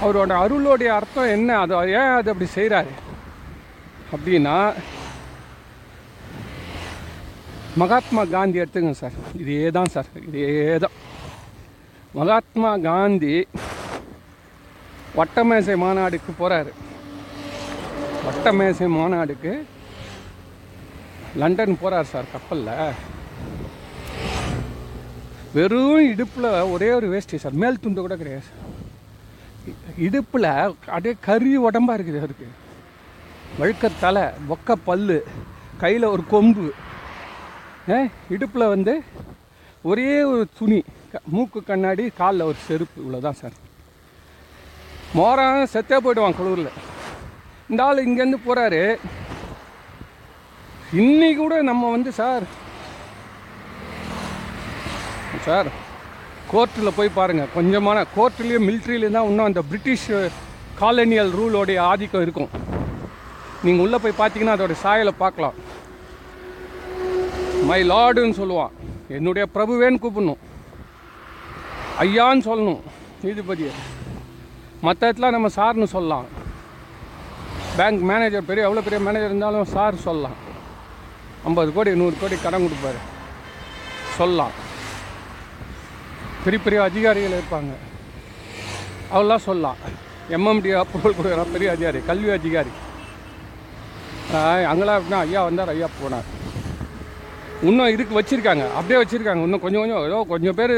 அவரோட 0.04 0.32
அருளுடைய 0.44 0.90
அர்த்தம் 1.00 1.34
என்ன? 1.36 1.50
அது 1.64 1.74
ஏன் 2.00 2.14
அது 2.20 2.32
அப்படி 2.34 2.48
செய்கிறாரு 2.56 2.94
அப்படின்னா 4.14 4.56
மகாத்மா 7.82 8.24
காந்தி 8.36 8.62
எடுத்துங்க 8.64 8.94
சார். 9.02 9.18
இதே 9.42 9.70
தான் 9.78 9.92
சார். 9.96 10.10
இதே 10.28 10.48
தான் 10.86 10.96
மகாத்மா 12.18 12.72
காந்தி 12.86 13.36
வட்டமேசை 15.18 15.76
மாநாடுக்கு 15.84 16.32
போகிறாரு 16.40 16.72
வட்டமேசை 18.26 18.88
மாநாடுக்கு 18.96 19.54
லண்டன் 21.42 21.78
போகிறார் 21.82 22.10
சார் 22.12 22.32
கப்பலில். 22.34 22.92
வெறும் 25.54 26.10
இடுப்பில் 26.12 26.50
ஒரே 26.74 26.92
ஒரு 26.98 27.08
வேஷ்டி 27.14 27.38
சார். 27.44 27.60
மேல் 27.64 27.82
துண்டு 27.84 28.02
கூட 28.02 28.16
கிடையாது 28.22 28.46
சார். 28.50 28.68
இடுப்பில் 30.08 30.52
அப்படியே 30.94 31.16
கறி 31.28 31.52
உடம்பா 31.68 31.96
இருக்குது 32.00 32.22
அவருக்கு. 32.24 32.48
வழுக்க 33.60 33.92
தலை 34.00 34.26
பொக்க 34.50 34.76
பல்லு 34.88 35.20
கையில் 35.84 36.12
ஒரு 36.14 36.26
கொம்பு. 36.34 36.68
ஏ 37.90 38.00
இடுப்பில் 38.36 38.72
வந்து 38.76 38.96
ஒரே 39.92 40.12
ஒரு 40.32 40.48
துணி. 40.58 40.82
மூக்கு 41.34 41.60
கண்ணாடி 41.70 42.04
காலில் 42.20 42.48
ஒரு 42.50 42.60
செருப்பு 42.68 42.98
இவ்வளோதான் 43.04 43.40
சார். 43.42 43.56
மோரம் 45.18 45.70
செத்தே 45.74 45.98
போயிடுவான் 46.04 46.38
குளூரில் 46.40 46.78
இந்த 47.70 47.82
ஆள் 47.86 48.06
இங்கேருந்து 48.08 48.40
போகிறாரு 48.48 48.82
இன்னைக்கு 51.02 51.40
கூட 51.42 51.56
நம்ம 51.70 51.90
வந்து 51.96 52.12
சார் 52.20 52.46
சார் 55.48 55.70
கோர்ட்டில் 56.52 56.98
போய் 56.98 57.18
பாருங்கள் 57.18 57.54
கொஞ்சமான 57.58 58.00
கோர்ட்லேயும் 58.16 58.68
மிலிட்ரிலேயும் 58.70 59.18
தான் 59.18 59.30
இன்னும் 59.32 59.50
அந்த 59.50 59.62
பிரிட்டிஷ் 59.70 60.08
காலனியல் 60.82 61.32
ரூலோடைய 61.40 61.80
ஆதிக்கம் 61.92 62.24
இருக்கும். 62.26 62.52
நீங்கள் 63.66 63.84
உள்ளே 63.86 63.98
போய் 64.04 64.20
பார்த்தீங்கன்னா 64.22 64.56
அதோட 64.58 64.76
சாயலை 64.84 65.14
பார்க்கலாம். 65.24 65.58
மை 67.70 67.80
லார்டுன்னு 67.92 68.40
சொல்லுவான். 68.42 68.74
என்னுடைய 69.18 69.46
பிரபுவேன்னு 69.56 70.02
கூப்பிடணும். 70.04 70.42
ஐயான்னு 72.02 72.46
சொல்லணும் 72.50 72.80
நீதிபதியை. 73.24 73.72
மற்ற 74.82 75.12
இடத்துல 75.12 75.30
நம்ம 75.30 75.48
சார்னு 75.48 75.84
சொல்லலாம். 75.96 76.26
பேங்க் 77.76 78.02
மேனேஜர் 78.12 78.46
பெரிய 78.46 78.68
எவ்வளோ 78.68 78.84
பெரிய 78.88 79.02
மேனேஜர் 79.02 79.30
இருந்தாலும் 79.30 79.72
சார் 79.76 80.04
சொல்லலாம். 80.08 80.38
ஐம்பது 81.44 81.74
கோடி 81.74 81.96
நூறு 81.96 82.16
கோடி 82.22 82.36
கடன் 82.44 82.66
கொடுப்பாரு. 82.66 83.00
சொல்லலாம். 84.18 84.52
பெரிய 86.44 86.64
பெரிய 86.64 86.82
அதிகாரிகள் 86.84 87.40
இருப்பாங்க. 87.40 87.74
அவெல்லாம் 89.14 89.46
சொல்லலாம். 89.48 89.76
எம்எம்டி 90.30 90.72
அப்ரூவல் 90.82 91.18
கொடுக்குற 91.20 91.52
பெரிய 91.52 91.72
அதிகாரி 91.72 92.00
கல்வி 92.06 92.30
அதிகாரி. 92.30 92.74
அங்கெல்லாம் 94.72 95.02
எப்படின்னா 95.02 95.24
ஐயா 95.26 95.44
வந்தார் 95.44 95.70
ஐயா 95.70 95.86
போனார். 95.86 96.30
இன்னும் 97.70 97.92
இதுக்கு 97.94 98.14
வச்சுருக்காங்க. 98.20 98.64
அப்படியே 98.78 99.00
வச்சுருக்காங்க. 99.02 99.44
இன்னும் 99.48 99.64
கொஞ்சம் 99.64 99.82
கொஞ்சம் 99.82 100.06
ஏதோ 100.08 100.20
கொஞ்சம் 100.32 100.58
பேர் 100.60 100.74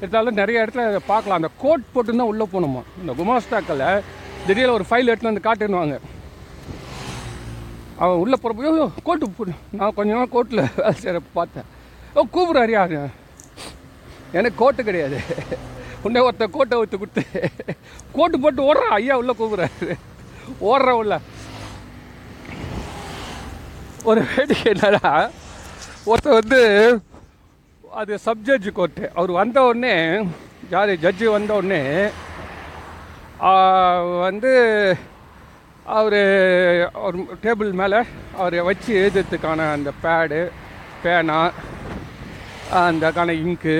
எடுத்தாலும் 0.00 0.38
நிறைய 0.40 0.62
இடத்துல 0.64 0.84
அதை 0.90 1.00
பார்க்கலாம். 1.12 1.38
அந்த 1.40 1.50
கோட் 1.62 1.90
போட்டு 1.94 2.16
தான் 2.20 2.30
உள்ளே 2.32 2.46
போகணுமா? 2.52 2.82
இந்த 3.00 3.12
குமாஸ்தாக்களில் 3.20 4.04
திடீர்னு 4.46 4.76
ஒரு 4.78 4.84
ஃபைல் 4.90 5.10
எடுத்துன்னு 5.10 5.32
வந்து 5.32 5.48
காட்டுன்னுவாங்க 5.48 5.96
அவன் 8.02 8.20
உள்ளே 8.24 8.36
போகிறப்போ 8.42 8.90
கோட்டு 9.08 9.28
போடு 9.38 9.52
நான் 9.78 9.94
கொஞ்ச 9.96 10.10
நாள் 10.18 10.34
கோட்டில் 10.34 10.62
வேலை 10.76 10.92
செய்கிற 11.00 11.22
பார்த்தேன். 11.38 11.66
ஓ 12.14 12.24
கூப்பிட்றாரு 12.34 12.74
எனக்கு 14.38 14.60
கோட்டு 14.62 14.82
கிடையாது. 14.88 15.18
உன்னே 16.06 16.20
ஒருத்த 16.28 16.46
கோட்டை 16.56 16.78
ஊற்று 16.80 17.00
கொடுத்து 17.02 17.24
கோட்டு 18.16 18.36
போட்டு 18.44 18.60
ஓடுறான். 18.68 18.94
ஐயா 18.98 19.16
உள்ளே 19.22 19.34
கூப்பிட்றாரு. 19.40 19.96
ஓடுற 20.70 20.90
உள்ள 21.02 21.14
ஒரு 24.10 24.20
வேடிக்கை 24.32 24.68
என்னடா 24.74 25.12
ஒருத்தர் 26.08 26.38
வந்து 26.40 26.60
அது 28.00 28.12
சப்ஜட்ஜ் 28.26 28.68
கோர்ட்டு 28.76 29.04
அவர் 29.18 29.30
வந்த 29.38 29.58
உடனே 29.68 29.94
யார் 30.72 30.92
ஜட்ஜு 31.04 31.26
வந்த 31.34 31.52
உடனே 31.60 31.80
வந்து 34.26 34.52
அவர் 35.98 36.18
அவர் 37.00 37.16
டேபிள் 37.44 37.70
மேலே 37.80 38.00
அவரை 38.38 38.62
வச்சு 38.68 38.90
எழுதுறதுக்கான 39.00 39.66
அந்த 39.76 39.92
பேடு 40.04 40.40
பேனா 41.02 41.38
அந்தக்கான 42.82 43.36
இங்கு 43.44 43.76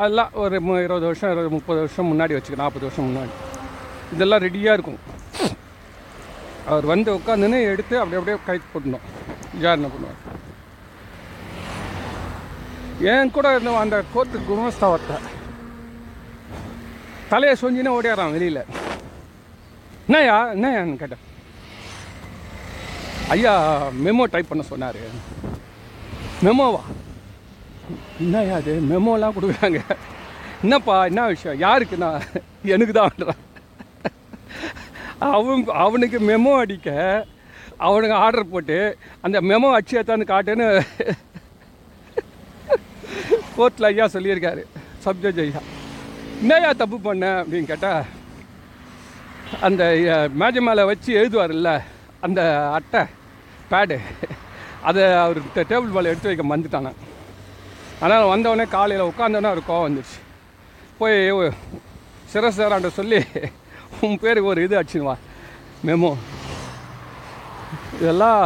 அதெல்லாம் 0.00 0.34
ஒரு 0.42 0.54
இருபது 0.84 1.06
வருஷம் 1.10 1.32
இருபது 1.32 1.54
முப்பது 1.56 1.80
வருஷம் 1.84 2.10
முன்னாடி 2.12 2.36
வச்சுக்க 2.36 2.62
நாற்பது 2.62 2.86
வருஷம் 2.86 3.08
முன்னாடி. 3.08 3.32
இதெல்லாம் 4.14 4.44
ரெடியாக 4.46 4.76
இருக்கும். 4.76 5.00
அவர் 6.72 6.86
வந்து 6.94 7.10
உட்காந்துன்னு 7.18 7.60
எடுத்து 7.72 7.94
அப்படி 8.02 8.18
அப்படியே 8.20 8.38
கை 8.48 8.58
போட்டணும் 8.72 9.06
விசாரணை 9.54 9.90
பண்ணுவார். 9.94 10.29
என் 13.10 13.32
கூட 13.34 13.46
இருந்த 13.52 13.70
அந்த 13.82 13.96
கோர்ட்டு 14.12 14.38
குமஸ்தாவத்தை 14.48 15.16
தலையை 17.30 17.54
சொஞ்சினே 17.60 17.90
ஓடியாரான் 17.96 18.34
வெளியில். 18.36 18.62
என்னையா 20.06 20.36
என்னையான்னு 20.54 21.00
கேட்டேன். 21.02 21.24
ஐயா 23.34 23.52
மெமோ 24.06 24.24
டைப் 24.32 24.50
பண்ண 24.50 24.62
சொன்னார். 24.70 25.00
மெமோவா 26.46 26.82
என்னையா 28.24 28.54
அது 28.60 28.74
மெமோலாம் 28.90 29.36
கொடுக்குறாங்க. 29.36 29.80
என்னப்பா 30.64 30.96
என்ன 31.10 31.26
விஷயம்? 31.32 31.60
யாருக்கு 31.66 31.96
நான் 32.04 32.26
எனக்கு 32.74 32.94
தான் 32.98 33.34
அவன் 35.30 35.64
அவனுக்கு 35.86 36.18
மெமோ 36.30 36.52
அடிக்க 36.62 36.88
அவனுக்கு 37.86 38.16
ஆர்டர் 38.24 38.52
போட்டு 38.52 38.78
அந்த 39.26 39.36
மெமோ 39.50 39.68
அச்சு 39.78 39.98
ஏத்தாந்து 40.00 40.32
காட்டுன்னு 40.32 40.68
கோர்ட்டில் 43.60 43.88
ஐயா 43.88 44.06
சொல்லியிருக்காரு. 44.14 44.62
சப்ஜெக்ட் 45.04 45.42
ஐயா. 45.44 45.60
என்னையா 46.42 46.70
தப்பு 46.82 46.98
பண்ண 47.00 47.24
அப்படின்னு 47.40 47.70
கேட்டால் 47.70 48.04
அந்த 49.66 49.82
மேஜை 50.40 50.60
மேலே 50.66 50.82
வச்சு 50.90 51.10
எழுதுவார்ல 51.20 51.70
அந்த 52.26 52.40
அட்டை 52.76 53.02
பேடு 53.70 53.96
அதை 54.88 55.02
அவர் 55.22 55.38
டேபிள் 55.70 55.94
மேலே 55.96 56.10
எடுத்து 56.12 56.30
வைக்க 56.30 56.44
மந்துட்டானே 56.50 56.92
ஆனால் 58.02 58.30
வந்தவொடனே 58.32 58.66
காலையில் 58.74 59.08
உட்காந்தோன்னே 59.08 59.50
அவர் 59.52 59.68
கோவம் 59.68 59.86
வந்துடுச்சு 59.86 60.18
போய் 60.98 61.18
சிரசாராண்ட 62.32 62.90
சொல்லி 62.98 63.18
உன் 64.06 64.20
பேருக்கு 64.22 64.52
ஒரு 64.52 64.64
இது 64.66 64.78
அடிச்சுன்னுவா 64.80 65.16
மெமோ 65.86 66.12
இதெல்லாம் 67.96 68.44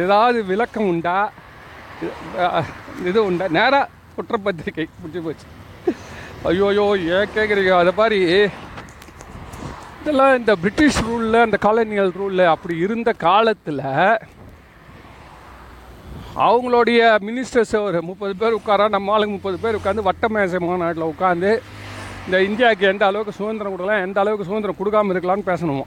ஏதாவது 0.00 0.38
விளக்கம் 0.44 0.88
உண்டா? 0.88 1.16
இது 3.08 3.18
உண்டா 3.28 3.46
நேராக 3.58 3.90
குற்றப்பத்திரிக்கை 4.16 4.86
முடிஞ்சு 5.00 5.20
போச்சு. 5.26 5.46
ஐயோயோ 6.50 6.84
ஏன் 7.16 7.34
கேட்குறீங்க 7.36 7.72
அதை 7.82 7.92
மாதிரி 8.00 8.18
இதெல்லாம் 10.00 10.34
இந்த 10.38 10.52
பிரிட்டிஷ் 10.62 11.02
ரூலில் 11.06 11.44
அந்த 11.44 11.58
காலனியல் 11.66 12.12
ரூலில் 12.20 12.52
அப்படி 12.54 12.74
இருந்த 12.86 13.10
காலத்தில் 13.26 13.84
அவங்களுடைய 16.46 17.00
மினிஸ்டர்ஸ் 17.28 17.74
ஒரு 17.86 17.98
முப்பது 18.08 18.34
பேர் 18.40 18.58
உட்காரா 18.58 18.86
நம்ம 18.94 19.12
ஆளுங்க 19.14 19.34
முப்பது 19.36 19.58
பேர் 19.62 19.78
உட்காந்து 19.78 20.08
வட்ட 20.08 20.28
மேசை 20.34 20.60
மாநாட்டில் 20.66 21.10
உட்காந்து 21.12 21.50
இந்த 22.26 22.36
இந்தியாவுக்கு 22.48 22.84
எந்த 22.92 23.04
அளவுக்கு 23.10 23.38
சுதந்திரம் 23.38 23.74
கொடுக்கலாம் 23.74 24.04
எந்த 24.06 24.18
அளவுக்கு 24.22 24.48
சுதந்திரம் 24.50 24.78
கொடுக்காம 24.80 25.12
இருக்கலாம்னு 25.14 25.48
பேசணுமோ. 25.50 25.84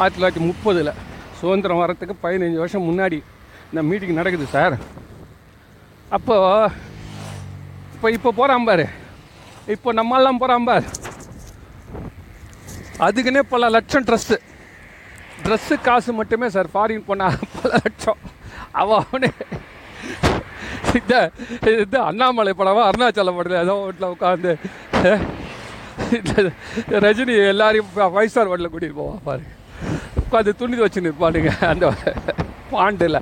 ஆயிரத்தி 0.00 0.18
தொள்ளாயிரத்தி 0.18 0.44
முப்பதில் 0.50 0.92
சுதந்திரம் 1.40 1.82
வரத்துக்கு 1.82 2.14
பதினஞ்சு 2.24 2.58
வருஷம் 2.62 2.88
முன்னாடி 2.88 3.18
இந்த 3.70 3.80
மீட்டிங் 3.88 4.18
நடக்குது 4.20 4.46
சார் 4.56 4.76
அப்போது 6.16 6.74
இப்போ 7.94 8.08
இப்போ 8.16 8.30
போகிறான் 8.38 8.66
பாரு. 8.68 8.84
இப்போ 9.74 9.88
நம்மெல்லாம் 9.98 10.40
போகிறான் 10.42 10.68
பாரு. 10.68 10.86
அதுக்குன்னே 13.06 13.42
பல 13.54 13.68
லட்சம் 13.76 14.06
ட்ரெஸ்ஸு 14.08 14.36
ட்ரெஸ்ஸு 15.44 15.74
காசு 15.86 16.10
மட்டுமே 16.20 16.48
சார் 16.56 16.68
ஃபாரின் 16.74 17.06
போனால் 17.08 17.36
பல 17.56 17.70
லட்சம். 17.84 18.20
அவன் 18.80 19.02
அவனே 19.04 19.30
இந்த 20.98 21.14
இது 21.82 21.98
அண்ணாமலை 22.08 22.52
படமா 22.60 22.82
அருணாச்சலம் 22.88 23.38
படத்தில் 23.38 23.64
ஏதோ 23.64 23.74
வீட்டில் 23.84 24.12
உட்காந்து 24.14 24.52
ரஜினி 27.06 27.34
எல்லாரையும் 27.52 27.90
ஃபைவ் 28.14 28.30
ஸ்டார் 28.32 28.50
ஹோட்டலில் 28.50 28.72
கூட்டிகிட்டு 28.72 29.00
போவான் 29.00 29.24
பாரு. 29.28 29.44
உட்காந்து 30.24 30.52
துணி 30.62 30.76
வச்சு 30.84 31.06
நிற்பானுங்க 31.06 31.52
அந்த 31.72 31.86
பாண்டில் 32.72 33.18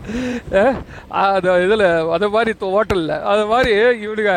அது 1.22 1.48
இதில் 1.64 1.86
அது 2.16 2.26
மாதிரி 2.34 2.52
ஹோட்டலில். 2.74 3.14
அது 3.32 3.42
மாதிரி 3.52 3.72
இவனுங்க 4.04 4.34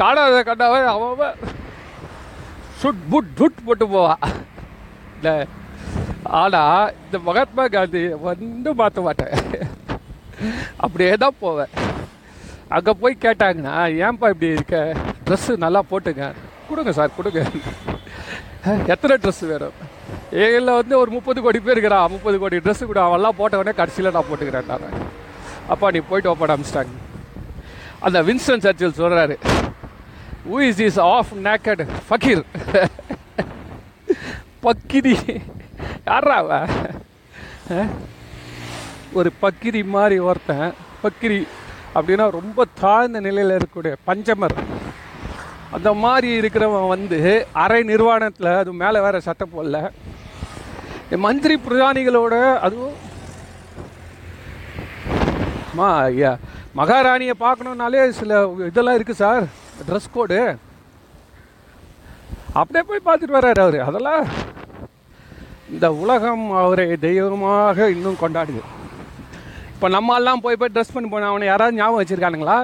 காணாத 0.00 0.42
கண்டாவே 0.48 0.80
அவன் 0.94 1.40
சுட் 2.82 3.02
புட் 3.12 3.30
துட் 3.38 3.64
போட்டு 3.66 3.86
போவான் 3.94 4.24
இல்லை 5.16 5.36
ஆனால் 6.40 6.92
இந்த 7.04 7.18
மகாத்மா 7.28 7.64
காந்தி 7.76 8.02
வந்து 8.28 8.70
மாற்ற 8.80 9.00
மாட்டேன். 9.06 9.36
அப்படியே 10.84 11.12
தான் 11.24 11.40
போவேன். 11.44 11.72
அங்கே 12.76 12.92
போய் 13.02 13.22
கேட்டாங்கன்னா 13.24 13.76
ஏன்பா 14.06 14.26
இப்படி 14.32 14.54
இருக்க? 14.56 14.78
ட்ரெஸ்ஸு 15.26 15.52
நல்லா 15.64 15.80
போட்டுங்க 15.90 16.26
கொடுங்க 16.68 16.92
சார் 16.98 17.16
கொடுங்க. 17.18 17.42
எத்தனை 18.92 19.14
ட்ரெஸ்ஸு 19.22 19.50
வேணும்? 19.52 19.78
ஏல 20.32 20.74
வந்து 20.80 20.94
ஒரு 20.98 21.10
முப்பது 21.10 21.38
கோடி 21.42 21.58
பேர் 21.60 21.74
இருக்கிறான் 21.74 22.10
முப்பது 22.10 22.38
கோடி 22.38 22.56
ட்ரெஸ்ஸு 22.56 22.88
கூட 22.88 23.00
அவெல்லாம் 23.08 23.38
போட்டவொடனே 23.38 23.74
கடைசியில் 23.80 24.14
நான் 24.16 24.28
போட்டுக்கிறேன் 24.30 24.70
நான். 24.70 25.06
அப்பா 25.72 25.90
நீ 25.94 26.00
போயிட்டு 26.08 26.30
ஓப்பன் 26.32 26.52
அமிச்சிட்டாங்க 26.54 26.94
அந்த 28.06 28.18
வின்ஸ்டன் 28.28 28.64
சர்ச்சில் 28.66 28.98
சொல்கிறாரு 28.98 29.36
who 30.50 30.58
is 30.68 30.82
is 30.88 30.98
half 30.98 31.32
naked 31.46 31.82
fakir 32.08 32.42
பக்கிரி 34.66 35.14
யாரா 36.10 36.38
ஒரு 39.18 39.30
பக்கிரி 39.42 39.80
மாதிரி 39.96 40.18
ஒருத்தன் 40.28 40.72
பக்கிரி 41.04 41.40
அப்படின்னா 41.94 42.24
ரொம்ப 42.38 42.64
தாழ்ந்த 42.80 43.20
நிலையில் 43.26 43.54
இருக்கக்கூடிய 43.56 43.94
பஞ்சமர். 44.08 44.56
அந்த 45.76 45.90
மாதிரி 46.02 46.28
இருக்கிறவன் 46.40 46.88
வந்து 46.88 47.18
அரை 47.62 47.80
நிர்வாணத்தில் 47.82 48.50
அது 48.60 48.72
மேலே 48.82 48.98
வேறு 49.06 49.26
சட்டை 49.26 49.46
போடல. 49.54 49.78
மந்திரி 51.16 51.54
பிரதானிகளோட 51.66 52.34
அதுவும் 52.66 52.96
மா 55.78 55.88
ஐயா 56.04 56.32
மகாராணியை 56.78 57.34
பார்க்கணுன்னாலே 57.44 58.02
சில 58.18 58.40
இதெல்லாம் 58.70 58.96
இருக்குது 58.98 59.20
சார் 59.22 59.44
ட்ரெஸ் 59.88 60.14
கோடு 60.16 60.40
அப்படியே 62.60 62.82
போய் 62.88 63.06
பார்த்துட்டு 63.06 63.38
வர்றாரு 63.38 63.60
அவர். 63.64 63.78
அதெல்லாம் 63.88 64.22
இந்த 65.74 65.86
உலகம் 66.02 66.44
அவரை 66.60 66.86
தெய்வமாக 67.06 67.88
இன்னும் 67.94 68.20
கொண்டாடுது. 68.20 68.62
இப்போ 69.74 69.88
நம்மெல்லாம் 69.96 70.42
போய் 70.44 70.60
போய் 70.60 70.72
ட்ரெஸ் 70.74 70.94
பண்ணி 70.94 71.08
போன 71.08 71.28
அவனை 71.30 71.46
யாராவது 71.48 71.78
ஞாபகம் 71.80 72.00
வச்சுருக்கானுங்களா? 72.00 72.58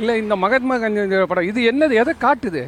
இல்லை 0.00 0.14
இந்த 0.22 0.36
மகாத்மா 0.36 0.74
காந்தி 0.78 1.24
படம் 1.32 1.48
இது 1.50 1.60
என்னது? 1.70 1.94
எதை 2.02 2.14
காட்டுது? 2.26 2.62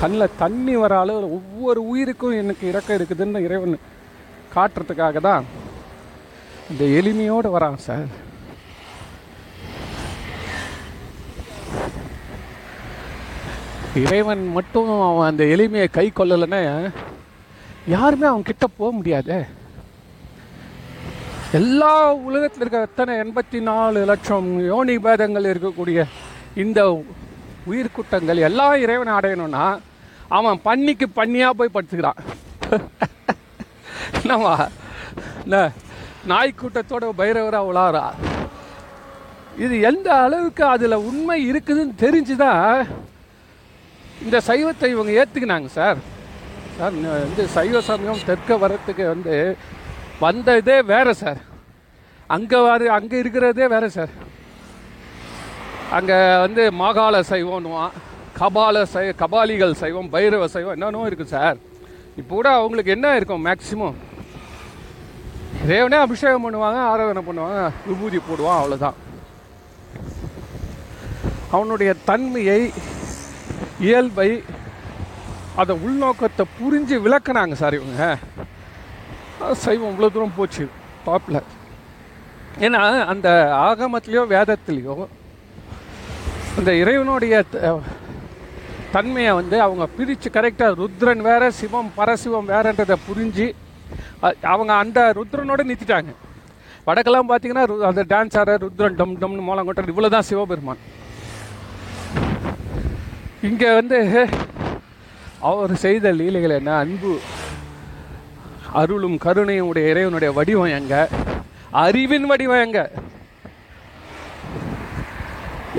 கண்ணில் 0.00 0.36
தண்ணி 0.42 0.74
வர 0.76 0.92
அளவில் 1.02 1.34
ஒவ்வொரு 1.36 1.80
உயிருக்கும் 1.92 2.38
எனக்கு 2.42 2.64
இறக்கம் 2.70 2.96
இருக்குதுன்னு 2.98 3.44
இறைவன் 3.46 3.76
காட்டுறதுக்காக 4.54 5.20
தான் 5.28 5.44
இந்த 6.70 6.84
எளிமையோடு 6.98 7.48
வரான் 7.56 7.82
சார். 7.86 8.06
இறைவன் 14.04 14.42
மட்டும் 14.56 14.88
அவன் 15.08 15.28
அந்த 15.30 15.44
எளிமையை 15.54 15.86
கை 15.90 16.06
கொள்ளலைன்னா 16.16 16.60
யாருமே 17.94 18.26
அவன் 18.30 18.48
கிட்ட 18.48 18.66
போக 18.78 18.90
முடியாது. 18.96 19.36
எல்லா 21.58 21.92
உலகத்தில் 22.28 22.62
இருக்க 22.62 22.88
எத்தனை 22.88 23.12
எண்பத்தி 23.24 23.58
நாலு 23.70 23.98
லட்சம் 24.10 24.48
யோனி 24.70 24.96
பேதங்கள் 25.04 25.52
இருக்கக்கூடிய 25.52 26.00
இந்த 26.64 26.80
உயிர் 27.66 27.94
குட்டங்கள் 27.96 28.46
எல்லாம் 28.48 28.82
இறைவனை 28.84 29.12
அடையணும்னா 29.14 29.64
அவன் 30.28 30.58
பண்ணிக்கு 30.64 31.06
பண்ணியாக 31.18 31.56
போய் 31.58 31.74
படுத்துக்கிறான் 31.74 32.20
என்னவா 34.18 34.54
என்ன? 35.44 35.58
நாய் 36.24 36.58
கூட்டத்தோட 36.60 37.08
பைரவராக 37.20 37.68
உலாரா 37.70 38.06
இது 39.64 39.74
எந்த 39.90 40.08
அளவுக்கு 40.24 40.64
அதில் 40.66 41.04
உண்மை 41.08 41.38
இருக்குதுன்னு 41.50 41.94
தெரிஞ்சுதான் 42.04 42.64
இந்த 44.24 44.36
சைவத்தை 44.48 44.88
இவங்க 44.94 45.12
ஏற்றுக்கினாங்க 45.20 45.68
சார். 45.78 45.98
சார் 46.78 46.94
வந்து 47.24 47.44
சைவ 47.54 47.80
சமயம் 47.88 48.24
தெற்க 48.28 48.58
வரத்துக்கு 48.62 49.04
வந்து 49.14 49.34
வந்த 50.20 50.56
இதே 50.60 50.78
வேற 50.92 51.08
சார். 51.14 51.40
அங்கே 52.30 52.60
வர 52.66 52.92
அங்கே 52.98 53.16
இருக்கிறதே 53.22 53.66
வேறு 53.74 53.88
சார். 53.90 54.12
அங்கே 55.92 56.38
வந்து 56.38 56.70
மாகாள 56.80 57.16
சைவம்னுவான் 57.30 57.94
கபால 58.38 58.82
சை 58.84 59.14
கபாலிகள் 59.20 59.72
சைவம் 59.72 60.12
பைரவ 60.12 60.44
சைவம் 60.46 60.72
என்னென்னோ 60.72 61.06
இருக்குது 61.08 61.24
சார். 61.26 61.58
இப்போ 62.16 62.34
கூட 62.34 62.48
அவங்களுக்கு 62.54 62.90
என்ன 62.90 63.16
இருக்கும் 63.16 63.44
மேக்சிமம் 63.46 63.96
தேவனே 65.66 65.98
அபிஷேகம் 65.98 66.44
பண்ணுவாங்க 66.46 66.78
ஆராதனை 66.90 67.22
பண்ணுவாங்க 67.26 67.60
விபூதி 67.86 68.18
போடுவான் 68.20 68.58
அவ்வளோதான் 68.60 68.96
அவனுடைய 71.52 71.94
தன்மையை 72.04 72.60
இயல்பை 73.80 74.30
அதை 75.56 75.74
உள்நோக்கத்தை 75.84 76.44
புரிஞ்சு 76.58 76.96
விளக்குனாங்க 77.04 77.52
சார் 77.52 77.74
இவங்க. 77.74 78.02
சைவம் 79.64 79.90
இவ்வளோ 79.92 80.10
தூரம் 80.12 80.36
போச்சு 80.36 80.64
டாப்பில் 81.06 81.40
ஏன்னா 82.60 82.80
அந்த 83.06 83.28
ஆகமத்திலையோ 83.66 84.24
வேதத்துலேயோ 84.34 84.96
அந்த 86.58 86.74
இறைவனுடைய 86.74 87.44
தன்மையை 88.92 89.32
வந்து 89.32 89.60
அவங்க 89.60 89.86
பிரித்து 89.86 90.30
கரெக்டாக 90.30 90.74
ருத்ரன் 90.74 91.18
வேற 91.18 91.50
சிவம் 91.50 91.92
பரசிவம் 91.96 92.48
வேறன்றதை 92.48 92.96
புரிஞ்சு 93.08 93.46
அவங்க 94.42 94.72
அந்த 94.72 95.12
ருத்ரனோட 95.16 95.60
நிறுத்திட்டாங்க. 95.70 96.12
வடக்கெல்லாம் 96.86 97.28
பார்த்தீங்கன்னா 97.28 97.64
ரு- 97.70 97.80
அந்த 97.80 98.04
டான்ஸ் 98.08 98.38
ஆட 98.38 98.56
ருத்ரன் 98.56 98.94
டம் 98.94 99.18
டம்னு 99.18 99.50
மோலங்கொட்டர் 99.50 99.90
இவ்வளோ 99.90 100.08
தான் 100.08 100.22
சிவபெருமான். 100.22 100.76
இங்கே 103.42 103.74
வந்து 103.74 104.28
அவர் 105.40 105.76
செய்த 105.76 106.12
லீலைகள் 106.12 106.50
என்ன? 106.50 106.76
அன்பு 106.76 107.18
அருளும் 108.72 109.18
கருணையும் 109.18 109.68
உடைய 109.68 109.88
இறைவனுடைய 109.88 110.34
வடிவம் 110.34 110.78
எங்க? 110.78 111.08
அறிவின் 111.70 112.26
வடிவம் 112.26 112.64
எங்கே? 112.64 112.84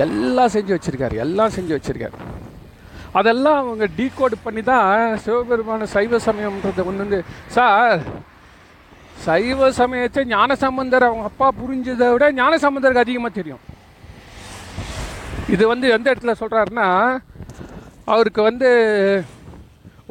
எல்லாம் 0.04 0.52
செஞ்சு 0.54 0.72
வச்சுருக்காரு 0.74 1.16
எல்லாம் 1.24 1.54
செஞ்சு 1.56 1.72
வச்சுருக்காரு. 1.76 2.16
அதெல்லாம் 3.18 3.58
அவங்க 3.62 3.84
டீகோட் 3.98 4.34
பண்ணி 4.46 4.62
தான் 4.72 4.90
சிவபெருமான 5.24 5.86
சைவ 5.94 6.18
சமயம்ன்றது 6.26 6.84
ஒன்று 6.88 7.04
வந்து 7.04 7.20
சார் 7.56 8.02
சைவ 9.26 9.70
சமயத்தை 9.80 10.22
ஞானசம்பந்தர் 10.34 11.06
அவங்க 11.08 11.24
அப்பா 11.30 11.46
புரிஞ்சதை 11.60 12.08
விட 12.12 12.26
ஞானசம்பந்தருக்கு 12.40 13.04
அதிகமாக 13.04 13.32
தெரியும். 13.38 13.62
இது 15.54 15.64
வந்து 15.72 15.86
எந்த 15.96 16.06
இடத்துல 16.12 16.34
சொல்கிறாருன்னா 16.42 16.86
அவருக்கு 18.14 18.40
வந்து 18.48 18.68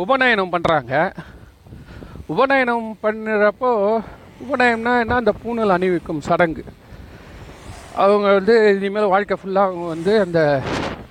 உபநயனம் 0.04 0.54
பண்ணுறாங்க 0.56 0.94
உபநயனம் 2.34 2.88
பண்ணுறப்போ 3.04 3.70
உபநயம்னா 4.44 4.94
என்ன? 5.04 5.20
அந்த 5.22 5.32
பூணல் 5.44 5.74
அணிவிக்கும் 5.76 6.26
சடங்கு. 6.28 6.64
அவங்க 8.04 8.28
வந்து 8.38 8.56
இனிமேல் 8.78 9.12
வாழ்க்கை 9.12 9.36
ஃபுல்லாக 9.40 9.68
அவங்க 9.70 9.86
வந்து 9.94 10.12
அந்த 10.24 10.40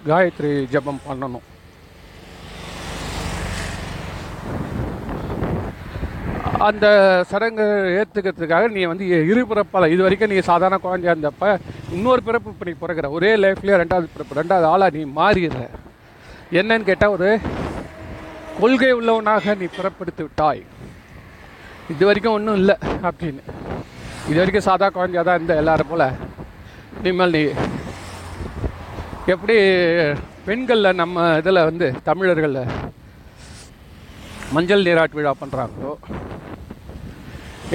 காயத்ரி 0.08 0.50
ஜெபம் 0.72 1.00
பண்ணணும். 1.06 1.46
அந்த 6.66 6.86
சடங்கு 7.30 7.64
ஏற்றுக்கிறதுக்காக 8.00 8.68
நீ 8.76 8.82
வந்து 8.90 9.06
இரு 9.30 9.42
பிறப்பால் 9.50 9.92
இது 9.94 10.04
வரைக்கும் 10.06 10.32
நீ 10.32 10.38
சாதாரண 10.50 10.76
குழந்தையா 10.84 11.14
இருந்தப்ப 11.14 11.48
இன்னொரு 11.96 12.22
பிறப்பு 12.28 12.52
இப்போ 12.52 12.66
நீ 12.68 12.74
பிறக்கிற. 12.82 13.10
ஒரே 13.16 13.32
லைஃப்லேயே 13.44 13.80
ரெண்டாவது 13.82 14.08
பிறப்பு 14.14 14.38
ரெண்டாவது 14.40 14.66
ஆளாக 14.72 14.96
நீ 14.98 15.02
மாறிடுற. 15.18 15.64
என்னன்னு 16.60 16.88
கேட்டால் 16.90 17.16
ஒரு 17.16 17.30
கொள்கை 18.60 18.92
உள்ளவனாக 19.00 19.54
நீ 19.62 19.68
பிறப்படுத்தி 19.78 20.22
விட்டாய். 20.26 20.62
இது 21.94 22.02
வரைக்கும் 22.10 22.36
ஒன்றும் 22.38 22.58
இல்லை 22.62 22.76
அப்படின்னு. 23.08 23.42
இது 24.30 24.38
வரைக்கும் 24.40 24.66
சாதா 24.70 24.88
குழந்தையாக 24.96 25.26
தான் 25.28 25.38
இருந்த 25.38 25.54
எல்லாரும் 25.62 25.92
போல். 25.92 26.08
இனிமேல் 27.00 27.34
நீ 27.36 27.42
எப்படி 29.34 29.56
பெண்களில் 30.46 30.98
நம்ம 31.00 31.24
இதில் 31.40 31.66
வந்து 31.68 31.86
தமிழர்களில் 32.08 32.60
மஞ்சள் 34.54 34.86
நீராட்டு 34.86 35.18
விழா 35.18 35.32
பண்ணுறாங்களோ 35.40 35.92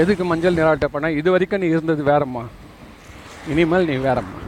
எதுக்கு 0.01 0.23
மஞ்சள் 0.23 0.57
நீராட்ட 0.57 0.87
பண்ண? 0.87 1.07
இது 1.19 1.29
வரைக்கும் 1.31 1.61
நீ 1.63 1.67
இருந்தது 1.75 2.01
வேறம்மா. 2.11 2.43
இனிமேல் 3.51 3.89
நீ 3.91 3.95
வேறம்மா. 4.07 4.39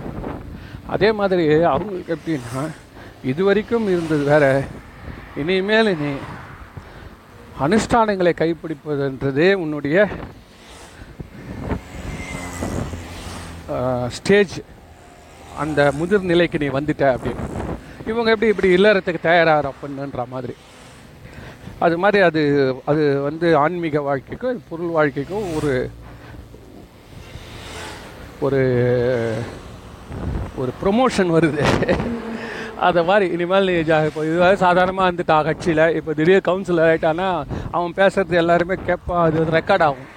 அதே 0.94 1.10
மாதிரி 1.20 1.46
அவங்களுக்கு 1.74 2.16
எப்படின்னா 2.16 2.64
இது 3.32 3.42
வரைக்கும் 3.44 3.88
இருந்தது 3.96 4.24
வேற. 4.32 4.46
இனிமேல் 5.42 5.92
நீ 6.04 6.12
அனுஷ்டானங்களை 7.66 8.34
கைப்பிடிப்பதுன்றதே 8.42 9.50
உன்னுடைய 9.64 9.98
ஸ்டேஜ் 14.18 14.56
அந்த 15.64 15.80
முதிர்நிலைக்கு 16.00 16.62
நீ 16.64 16.70
வந்துட்ட 16.78 17.04
அப்படின்னு. 17.16 17.46
இவங்க 18.12 18.30
எப்படி 18.34 18.52
இப்படி 18.54 18.70
இல்லறத்துக்கு 18.78 19.28
தயாராகிற 19.30 19.72
பொண்ணுன்ற 19.82 20.24
மாதிரி. 20.36 20.56
அது 21.86 21.96
மாதிரி 22.04 22.20
அது 22.30 22.42
அது 22.92 23.04
வந்து 23.28 23.48
ஆன்மீக 23.64 24.02
வாழ்க்கைக்கும் 24.08 24.64
பொருள் 24.70 24.96
வாழ்க்கைக்கும் 24.98 25.46
ஒரு 25.58 25.74
ஒரு 28.46 28.62
ஒரு 30.62 30.72
ப்ரொமோஷன் 30.82 31.34
வருது. 31.36 31.64
அதை 32.88 33.02
மாதிரி 33.10 33.26
இனிமேல் 33.36 33.70
நீ 33.70 33.76
ஜா 33.90 33.98
இப்போ 34.08 34.22
இதுவாக 34.30 34.56
சாதாரணமாக 34.64 35.10
வந்துட்டா 35.10 35.38
கட்சியில். 35.48 35.86
இப்போ 36.00 36.12
திடீர் 36.20 36.48
கவுன்சிலர் 36.48 36.88
ஆகிட்டானா 36.88 37.28
அவன் 37.76 37.98
பேசுகிறது 38.00 38.42
எல்லாருமே 38.44 38.76
கேட்பான் 38.90 39.24
அது 39.28 39.46
ரெக்கார்ட் 39.58 39.86
ஆகும். 39.88 40.10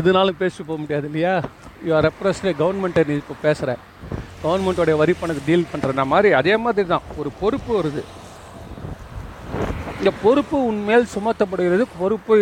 எதுனாலும் 0.00 0.40
பேசிட்டு 0.42 0.68
போக 0.68 0.78
முடியாது 0.82 1.08
இல்லையா? 1.10 1.34
யூஆர் 1.88 2.06
ரெப்ரஸன்ட் 2.08 2.58
கவர்மெண்ட்டை 2.62 3.02
நீ 3.08 3.14
இப்போ 3.22 3.34
பேசுகிற 3.46 3.70
கவர்மெண்ட்டோடைய 4.44 4.96
வரி 5.02 5.14
பணக்கு 5.20 5.46
டீல் 5.48 5.70
பண்ணுற 5.72 6.04
மாதிரி 6.12 6.28
அதே 6.40 6.54
மாதிரி 6.64 6.86
தான். 6.92 7.06
ஒரு 7.20 7.30
பொறுப்பு 7.40 7.70
வருது. 7.78 8.02
இந்த 9.98 10.10
பொறுப்பு 10.24 10.56
உன்மேல் 10.70 11.12
சுமத்தப்படுகிறது. 11.14 11.84
பொறுப்பு 12.00 12.36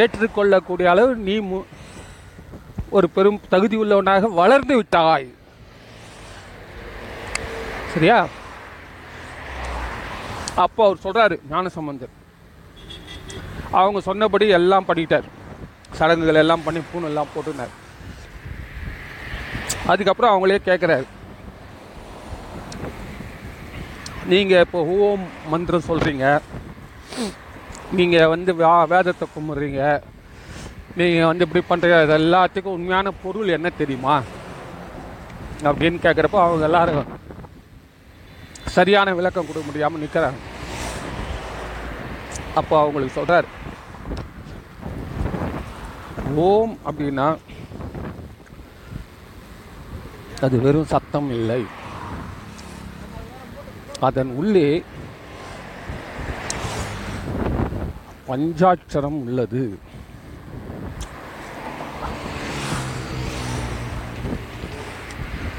ஏற்றுக்கொள்ளக்கூடிய 0.00 0.86
அளவு 0.94 1.12
நீ 1.28 1.34
மு 1.48 1.58
ஒரு 2.96 3.06
பெரும் 3.16 3.40
தகுதி 3.54 3.76
உள்ளவனாக 3.82 4.28
வளர்ந்து 4.40 4.74
விட்டாய். 4.76 5.26
சரியா? 7.94 8.18
அப்போ 10.64 10.80
அவர் 10.86 11.04
சொல்றாரு 11.06 11.36
ஞானசம்பந்தர் 11.50 12.14
அவங்க 13.80 14.00
சொன்னபடி 14.06 14.46
எல்லாம் 14.58 14.88
பண்ணிட்டார். 14.88 15.26
சடங்குகள் 15.98 16.40
எல்லாம் 16.44 16.64
பண்ணி 16.66 16.80
பூணெல்லாம் 16.90 17.32
போட்டுனார். 17.34 17.74
அதுக்கப்புறம் 19.92 20.32
அவங்களே 20.32 20.58
கேட்குறாரு 20.68 21.06
நீங்கள் 24.32 24.64
இப்போ 24.64 24.80
ஓம் 24.96 25.22
மந்திரம் 25.52 25.88
சொல்கிறீங்க 25.90 26.24
நீங்கள் 27.98 28.32
வந்து 28.32 28.52
வா 28.56 28.72
வேதத்தை 28.92 29.26
கும்பிட்றீங்க. 29.28 29.82
நீங்கள் 30.98 31.28
வந்து 31.30 31.44
இப்படி 31.46 31.62
பண்ணுற 31.68 32.02
இது 32.04 32.14
எல்லாத்துக்கும் 32.20 32.76
உண்மையான 32.78 33.10
பொருள் 33.22 33.54
என்ன 33.56 33.68
தெரியுமா? 33.80 34.16
அப்படின்னு 35.68 35.98
கேட்குறப்போ 36.04 36.38
அவங்க 36.44 36.64
எல்லாரும் 36.68 37.08
சரியான 38.76 39.14
விளக்கம் 39.18 39.46
கொடுக்க 39.46 39.66
முடியாமல் 39.68 40.02
நிற்கிறாங்க 40.04 40.40
அப்போ 42.60 42.74
அவங்களுக்கு 42.82 43.16
சொல்கிறார் 43.18 43.48
ஓம் 46.46 46.74
அப்படின்னா 46.88 47.26
அது 50.40 50.60
வெறும் 50.60 50.84
சத்தம் 50.84 51.30
இல்லை. 51.30 51.66
அதன் 54.00 54.30
உள்ளே 54.30 54.84
பஞ்சாட்சரம் 58.28 59.18
உள்ளது. 59.24 59.78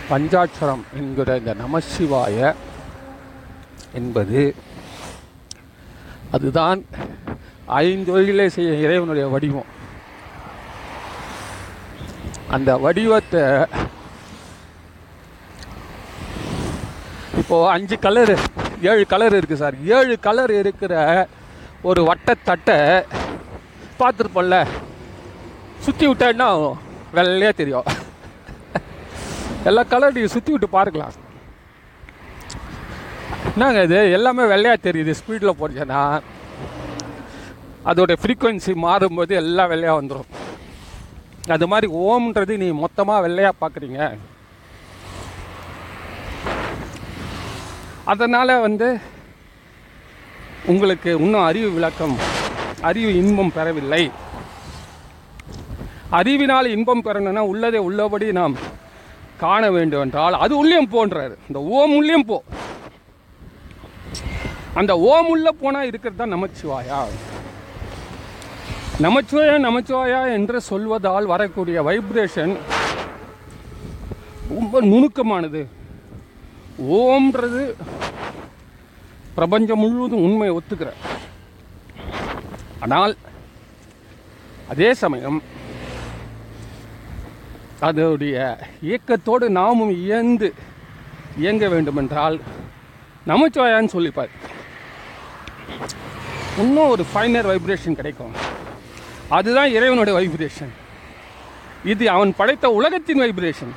பஞ்சாட்சரம் 0.10 0.84
என்கிற 0.94 1.38
இந்த 1.38 1.56
நமசிவாய 1.56 2.56
என்பது 3.94 4.56
அதுதான் 6.32 6.86
ஐந்தொழிலே 7.68 8.48
செய்ய 8.48 8.72
இறைவனுடைய 8.72 9.28
வடிவம். 9.28 9.78
அந்த 12.50 12.78
வடிவத்தை 12.78 13.42
இப்போது 17.49 17.69
அஞ்சு 17.73 17.95
கலர் 18.03 18.31
ஏழு 18.89 19.03
கலர் 19.12 19.35
இருக்குது 19.38 19.59
சார் 19.62 19.75
ஏழு 19.97 20.15
கலர் 20.25 20.51
இருக்கிற 20.59 20.93
ஒரு 21.89 22.01
வட்டத்தட்டை 22.09 22.75
பார்த்துருப்போம்ல 24.01 24.57
சுற்றி 25.85 26.05
விட்டேன்னா 26.09 26.49
வெள்ளையாக 27.17 27.55
தெரியும். 27.62 27.89
எல்லா 29.69 29.83
கலர் 29.93 30.15
நீங்கள் 30.17 30.33
சுற்றி 30.35 30.53
விட்டு 30.53 30.69
பார்க்கலாம். 30.77 31.17
என்னங்க 33.53 33.88
இது? 33.89 33.99
எல்லாமே 34.19 34.45
வெள்ளையாக 34.53 34.85
தெரியுது 34.88 35.19
ஸ்பீடில் 35.21 35.59
போடுச்சேன்னா. 35.62 36.05
அதோடய 37.91 38.21
ஃப்ரீக்குவென்சி 38.23 38.75
மாறும்போது 38.88 39.35
எல்லாம் 39.43 39.71
வெள்ளையாக 39.75 39.99
வந்துடும் 40.01 40.31
அது 41.55 41.67
மாதிரி 41.73 41.89
ஓம்ன்றது 42.09 42.63
நீ 42.63 42.69
மொத்தமாக 42.85 43.25
வெள்ளையாக 43.27 43.62
பார்க்குறீங்க. 43.63 44.01
அதனால் 48.12 48.62
வந்து 48.65 48.88
உங்களுக்கு 50.72 51.10
இன்னும் 51.24 51.48
அறிவு 51.50 51.69
விளக்கம் 51.76 52.15
அறிவு 52.89 53.12
இன்பம் 53.22 53.56
பெறவில்லை. 53.56 54.04
அறிவினால் 56.19 56.74
இன்பம் 56.76 57.04
பெறணும்னா 57.06 57.43
உள்ளதை 57.52 57.80
உள்ளபடி 57.88 58.28
நாம் 58.39 58.56
காண 59.43 59.63
வேண்டும் 59.76 60.04
என்றால் 60.06 60.38
அது 60.43 60.54
உள்ளியம் 60.62 60.91
போன்றாரு. 60.93 61.36
இந்த 61.50 61.60
ஓம் 61.78 61.95
உள்ளியம் 62.00 62.26
போ. 62.30 62.38
அந்த 64.82 64.93
ஓம் 65.12 65.30
உள்ள 65.34 65.52
போனால் 65.62 65.89
இருக்கிறது 65.89 66.19
தான் 66.22 66.36
நமச்சிவாயா. 66.36 67.00
நமச்சிவாயா 69.06 69.58
நமச்சிவாயா 69.67 70.22
என்று 70.38 70.60
சொல்வதால் 70.69 71.32
வரக்கூடிய 71.34 71.84
வைப்ரேஷன் 71.89 72.56
ரொம்ப 74.54 74.82
நுணுக்கமானது. 74.91 75.63
ஓம்ன்றது 76.80 77.63
பிரபஞ்சம் 79.36 79.80
முழுவதும் 79.80 80.24
உண்மையை 80.28 80.52
ஒத்துக்கிற. 80.58 80.89
ஆனால் 82.80 83.13
அதே 84.70 84.94
சமயம் 84.94 85.42
அதோடைய 87.88 88.38
இயக்கத்தோடு 88.89 89.50
நாமும் 89.50 89.94
இயந்து 90.04 90.54
இயங்க 91.38 91.68
வேண்டுமென்றால் 91.68 92.38
நமச்சிவாயான்னு 93.28 93.94
சொல்லிப்பார். 93.96 94.32
இன்னும் 96.63 96.92
ஒரு 96.94 97.06
ஃபைனர் 97.13 97.50
வைப்ரேஷன் 97.52 98.00
கிடைக்கும். 98.00 98.34
அதுதான் 99.38 99.70
இறைவனுடைய 99.78 100.13
வைப்ரேஷன் 100.20 100.74
இது 101.84 102.10
அவன் 102.10 102.32
படைத்த 102.39 102.70
உலகத்தின் 102.80 103.22
வைப்ரேஷன் 103.24 103.74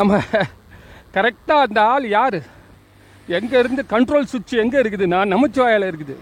நம்ம 0.00 0.18
கரெக்டாக 1.14 1.64
அந்த 1.66 1.80
ஆள் 1.92 2.04
யார்? 2.18 2.36
எங்கே 3.38 3.56
இருந்து 3.62 3.82
கண்ட்ரோல் 3.94 4.28
சுவிட்ச் 4.30 4.54
எங்கே 4.62 4.78
இருக்குது? 4.82 5.06
நான் 5.14 5.32
நமச்சிவாயில் 5.34 5.86
இருக்குது. 5.90 6.14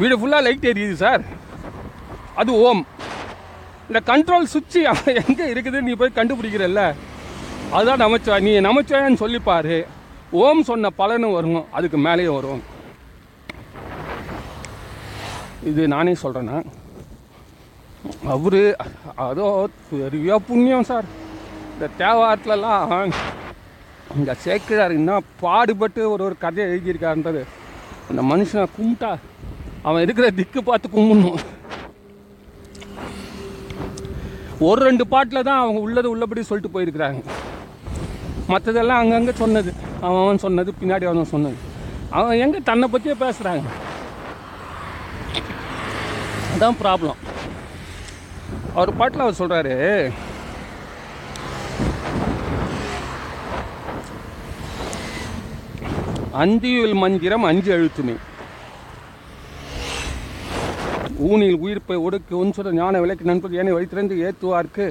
வீடு 0.00 0.16
ஃபுல்லாக 0.18 0.44
லைட் 0.46 0.66
எரியுது 0.72 0.96
சார் 1.04 1.22
அது 2.40 2.50
ஓம். 2.66 2.82
இந்த 3.88 4.00
கண்ட்ரோல் 4.10 4.50
சுவிட்சு 4.54 4.80
எங்கே 5.22 5.46
இருக்குதுன்னு 5.52 5.88
நீ 5.88 5.94
போய் 6.02 6.18
கண்டுபிடிக்கிறல்ல. 6.18 6.82
அதுதான் 7.76 8.02
நமச்சிவாய் 8.04 8.46
நீ 8.48 8.52
நமச்சிவாயான்னு 8.68 9.22
சொல்லிப்பார் 9.24 9.74
ஓம் 10.42 10.62
சொன்ன 10.70 10.90
பலனும் 11.00 11.36
வரும். 11.38 11.64
அதுக்கு 11.78 11.98
மேலேயும் 12.06 12.38
வரும். 12.38 12.62
இது 15.70 15.82
நானே 15.94 16.14
சொல்கிறேன்னா 16.24 16.58
அவர் 18.34 18.62
அதோ 19.26 19.48
பெரிய 19.90 20.38
புண்ணியம் 20.48 20.88
சார். 20.90 21.06
இந்த 21.72 21.86
தேவாரத்துலலாம் 22.02 23.12
இந்த 24.18 24.32
சேக்கிழார் 24.44 24.98
என்ன 25.00 25.18
பாடுபட்டு 25.42 26.02
ஒரு 26.12 26.22
ஒரு 26.28 26.36
கதையை 26.44 26.66
எழுதியிருக்காருன்றது. 26.70 27.42
அந்த 28.10 28.22
மனுஷனை 28.30 28.64
கும்பிட்டா 28.76 29.10
அவன் 29.88 30.04
இருக்கிற 30.04 30.26
திக்கு 30.38 30.60
பார்த்து 30.68 30.88
கும்பிடணும். 30.96 31.40
ஒரு 34.68 34.80
ரெண்டு 34.88 35.04
பாட்டில் 35.12 35.46
தான் 35.48 35.62
அவங்க 35.64 35.80
உள்ளது 35.86 36.08
உள்ளபடி 36.14 36.42
சொல்லிட்டு 36.48 36.74
போயிருக்கிறாங்க. 36.74 37.20
மற்றதெல்லாம் 38.52 39.00
அங்கங்கே 39.02 39.34
சொன்னது. 39.42 39.70
அவன் 40.04 40.22
அவன் 40.24 40.44
சொன்னது 40.46 40.70
பின்னாடி 40.80 41.04
அவன் 41.10 41.32
சொன்னது. 41.34 41.58
அவன் 42.18 42.40
எங்கே 42.44 42.60
தன்னை 42.68 42.86
பற்றியே 42.92 43.16
பேசுகிறாங்க 43.24 43.66
அதான் 46.54 46.80
ப்ராப்ளம் 46.82 47.18
அவர் 48.80 48.98
பாட்டில் 48.98 49.24
அவர் 49.24 49.40
சொல்கிறாரு 49.40 49.76
அந்தியுள் 56.42 56.92
மந்திரம் 57.02 57.46
அஞ்சு 57.48 57.70
எழுத்துமே. 57.76 58.14
ஊனில் 61.28 61.58
உயிர்ப்பை 61.64 61.96
ஒடுக்கு 62.06 62.34
உன்சுட 62.42 62.70
ஞான 62.78 63.00
விளக்கு 63.02 63.24
நண்பர் 63.30 63.56
ஏனை 63.60 63.72
வைத்திருந்து 63.76 64.14
ஏத்துவார்க்கு. 64.26 64.86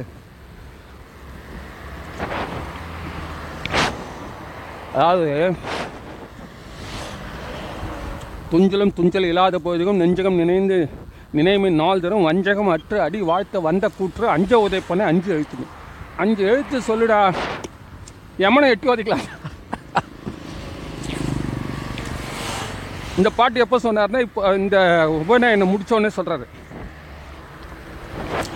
அதாவது 4.94 5.30
துஞ்சலும் 8.52 8.96
துஞ்சல் 9.00 9.30
இல்லாத 9.32 9.60
போதிலும் 9.66 10.02
நெஞ்சகம் 10.02 10.42
நினைந்து 10.44 10.80
நினைமின் 11.38 11.80
நாள் 11.80 12.02
தரும் 12.04 12.28
வஞ்சகம் 12.28 12.70
அற்று 12.74 12.98
அடி 13.06 13.20
வாழ்த்த 13.30 13.60
வந்த 13.66 13.86
கூற்று 13.98 14.26
அஞ்ச 14.36 14.52
உதைப்பன 14.66 15.06
அஞ்சு 15.10 15.30
எழுத்துமே. 15.36 15.68
அஞ்சு 16.22 16.44
எழுத்து 16.52 16.78
சொல்லுடா. 16.88 17.20
யமனை 18.44 18.70
எட்டி 18.74 18.88
உதைக்கலாம். 18.94 19.28
இந்த 23.18 23.30
பாட்டு 23.38 23.64
எப்போ 23.66 23.78
சொன்னார்னா 23.84 24.20
இப்போ 24.28 24.42
இந்த 24.62 24.78
உபநயனம் 25.22 25.72
முடித்தோடனே 25.74 26.12
சொல்கிறாரு 26.18 26.48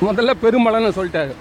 முதல்ல 0.07 0.33
பெருமளன்னு 0.43 0.97
சொல்லிட்டாரு. 0.97 1.33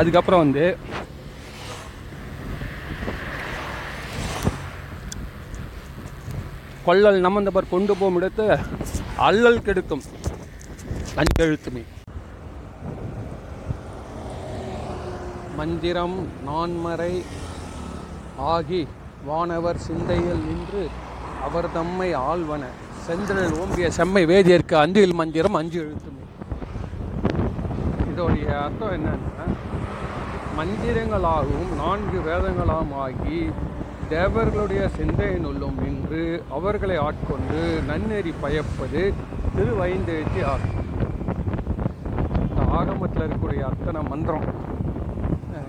அதுக்கப்புறம் 0.00 0.44
வந்து 0.44 0.64
கொள்ளல் 6.86 7.18
நமந்தவர் 7.26 7.72
கொண்டு 7.74 7.92
போகும் 8.00 8.18
இடத்து 8.20 8.46
அல்லல் 9.26 9.64
கெடுக்கும் 9.66 10.02
அஞ்செழுத்துமே. 11.20 11.82
மந்திரம் 15.58 16.16
நான்மறை 16.48 17.12
ஆகி 18.54 18.80
வானவர் 19.28 19.80
சிந்தையில் 19.86 20.42
நின்று 20.48 20.82
அவர் 21.46 21.68
தம்மை 21.76 22.08
ஆழ்வன 22.28 22.64
செந்திரல் 23.06 23.54
ஓம்பிய 23.62 23.88
செம்மை 23.98 24.22
வேதியர்க்கு 24.32 24.76
அஞ்சில் 24.82 25.16
மந்திரம் 25.20 25.56
அஞ்சு 25.60 25.78
எழுத்துமே. 25.84 26.24
இதோடைய 28.10 28.48
அர்த்தம் 28.64 28.94
என்னன்னா 28.96 29.46
மந்திரங்களாகவும் 30.58 31.72
நான்கு 31.82 32.18
வேதங்களாம் 32.28 32.92
ஆகி 33.06 33.38
தேவர்களுடைய 34.12 34.82
சிந்தையினுள்ளும் 34.96 35.78
என்று 35.88 36.20
அவர்களை 36.56 36.96
ஆட்கொண்டு 37.06 37.60
நன்னெறி 37.88 38.32
பயப்பது 38.42 39.02
திருவைந்தேத்தி 39.56 40.40
ஆகும். 40.52 40.82
இந்த 42.44 42.62
ஆகமத்தில் 42.78 43.24
இருக்கக்கூடிய 43.24 43.62
அத்தனை 43.70 44.02
மந்திரம் 44.12 44.46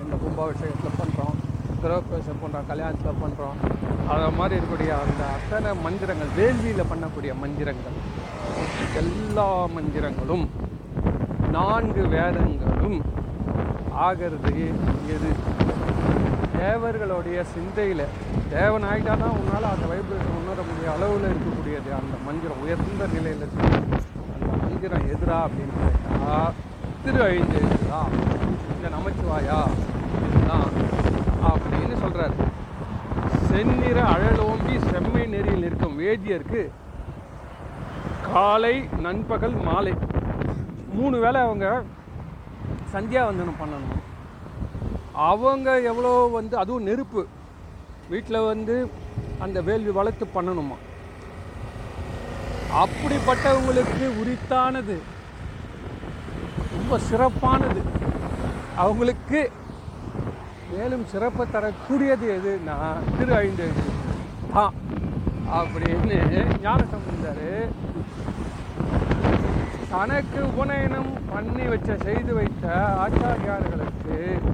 இந்த 0.04 0.16
கும்பாபிஷேகத்தில் 0.24 0.98
பண்ணுறோம் 1.00 1.36
கிரகப்பிரவேசம் 1.82 2.42
பண்ணுறோம் 2.44 2.70
கல்யாணத்தில் 2.72 3.22
பண்ணுறோம் 3.24 3.58
அதை 4.14 4.28
மாதிரி 4.40 4.58
இருக்கக்கூடிய 4.58 4.92
அந்த 5.06 5.24
அத்தனை 5.38 5.72
மந்திரங்கள் 5.86 6.32
வேள்வியில் 6.40 6.90
பண்ணக்கூடிய 6.92 7.32
மந்திரங்கள் 7.44 7.98
எல்லா 9.02 9.50
மந்திரங்களும் 9.76 10.46
நான்கு 11.58 12.04
வேதங்களும் 12.16 13.00
ஆகிறது 14.06 14.54
எது 15.16 15.30
தேவர்களுடைய 16.60 17.40
சிந்தையில் 17.54 18.06
தேவன் 18.56 18.86
ஆகிட்டா 18.90 19.14
தான் 19.24 19.36
உன்னால் 19.40 19.72
அந்த 19.74 19.86
வைப்ரேஷன் 19.92 20.40
உணர 20.42 20.62
முடிய 20.70 20.88
அளவில் 20.96 21.28
இருக்கக்கூடியது. 21.32 21.90
அந்த 22.00 22.16
மந்திரம் 22.28 22.62
உயர்ந்த 22.66 23.08
நிலையில் 23.16 23.46
அந்த 24.36 24.52
மந்திரம் 24.64 25.06
எதிரா 25.14 25.38
அப்படின்னு 25.48 25.76
கேட்டா 25.84 26.38
திரு 27.04 27.22
ஐந்து 27.36 27.60
எதிரா 27.68 28.02
இந்த 28.74 28.88
நமச்சிவாயா 28.96 29.60
இதுதான் 30.28 30.68
அப்படின்னு 31.52 31.96
சொல்கிறார் 32.04 32.36
செந்நிற 33.50 34.00
அழலோம்பி 34.16 34.76
செம்மை 34.90 35.24
நெறியில் 35.34 35.68
இருக்கும் 35.70 35.98
வேதியருக்கு 36.04 36.64
காலை 38.30 38.76
நண்பகல் 39.06 39.56
மாலை 39.68 39.94
மூணு 40.98 41.18
வேளை 41.24 41.40
அவங்க 41.48 41.68
சந்தியாவந்தனம் 42.94 43.60
பண்ணணும். 43.62 43.96
அவங்க 45.26 45.68
எவ்வளோ 45.92 46.12
வந்து 46.38 46.56
அதுவும் 46.62 46.88
நெருப்பு. 46.90 47.22
வீட்டில் 48.12 48.48
வந்து 48.52 48.76
அந்த 49.46 49.58
வேள்வி 49.68 49.92
வளர்த்து 50.00 50.26
பண்ணணுமா? 50.36 50.78
அப்படிப்பட்டவங்களுக்கு 52.84 54.06
உரித்தானது. 54.22 54.98
ரொம்ப 56.76 57.00
சிறப்பானது. 57.10 57.82
அவங்களுக்கு 58.84 59.42
மேலும் 60.72 61.06
சிறப்பை 61.12 61.44
தரக்கூடியது 61.56 62.26
எதுன்னா 62.38 62.78
திரு 63.18 63.34
ஐந்து 63.44 63.68
தான் 64.54 64.76
அப்படின்னு 65.60 66.18
ஞான 66.66 66.80
சம்பந்தார் 66.94 67.48
தனக்கு 69.94 70.40
உபநயனம் 70.50 71.12
பண்ணி 71.32 71.66
வச்ச 71.74 71.90
செய்து 72.06 72.32
வைத்த 72.40 72.66
ஆச்சாரியார்களுக்கு 73.04 74.07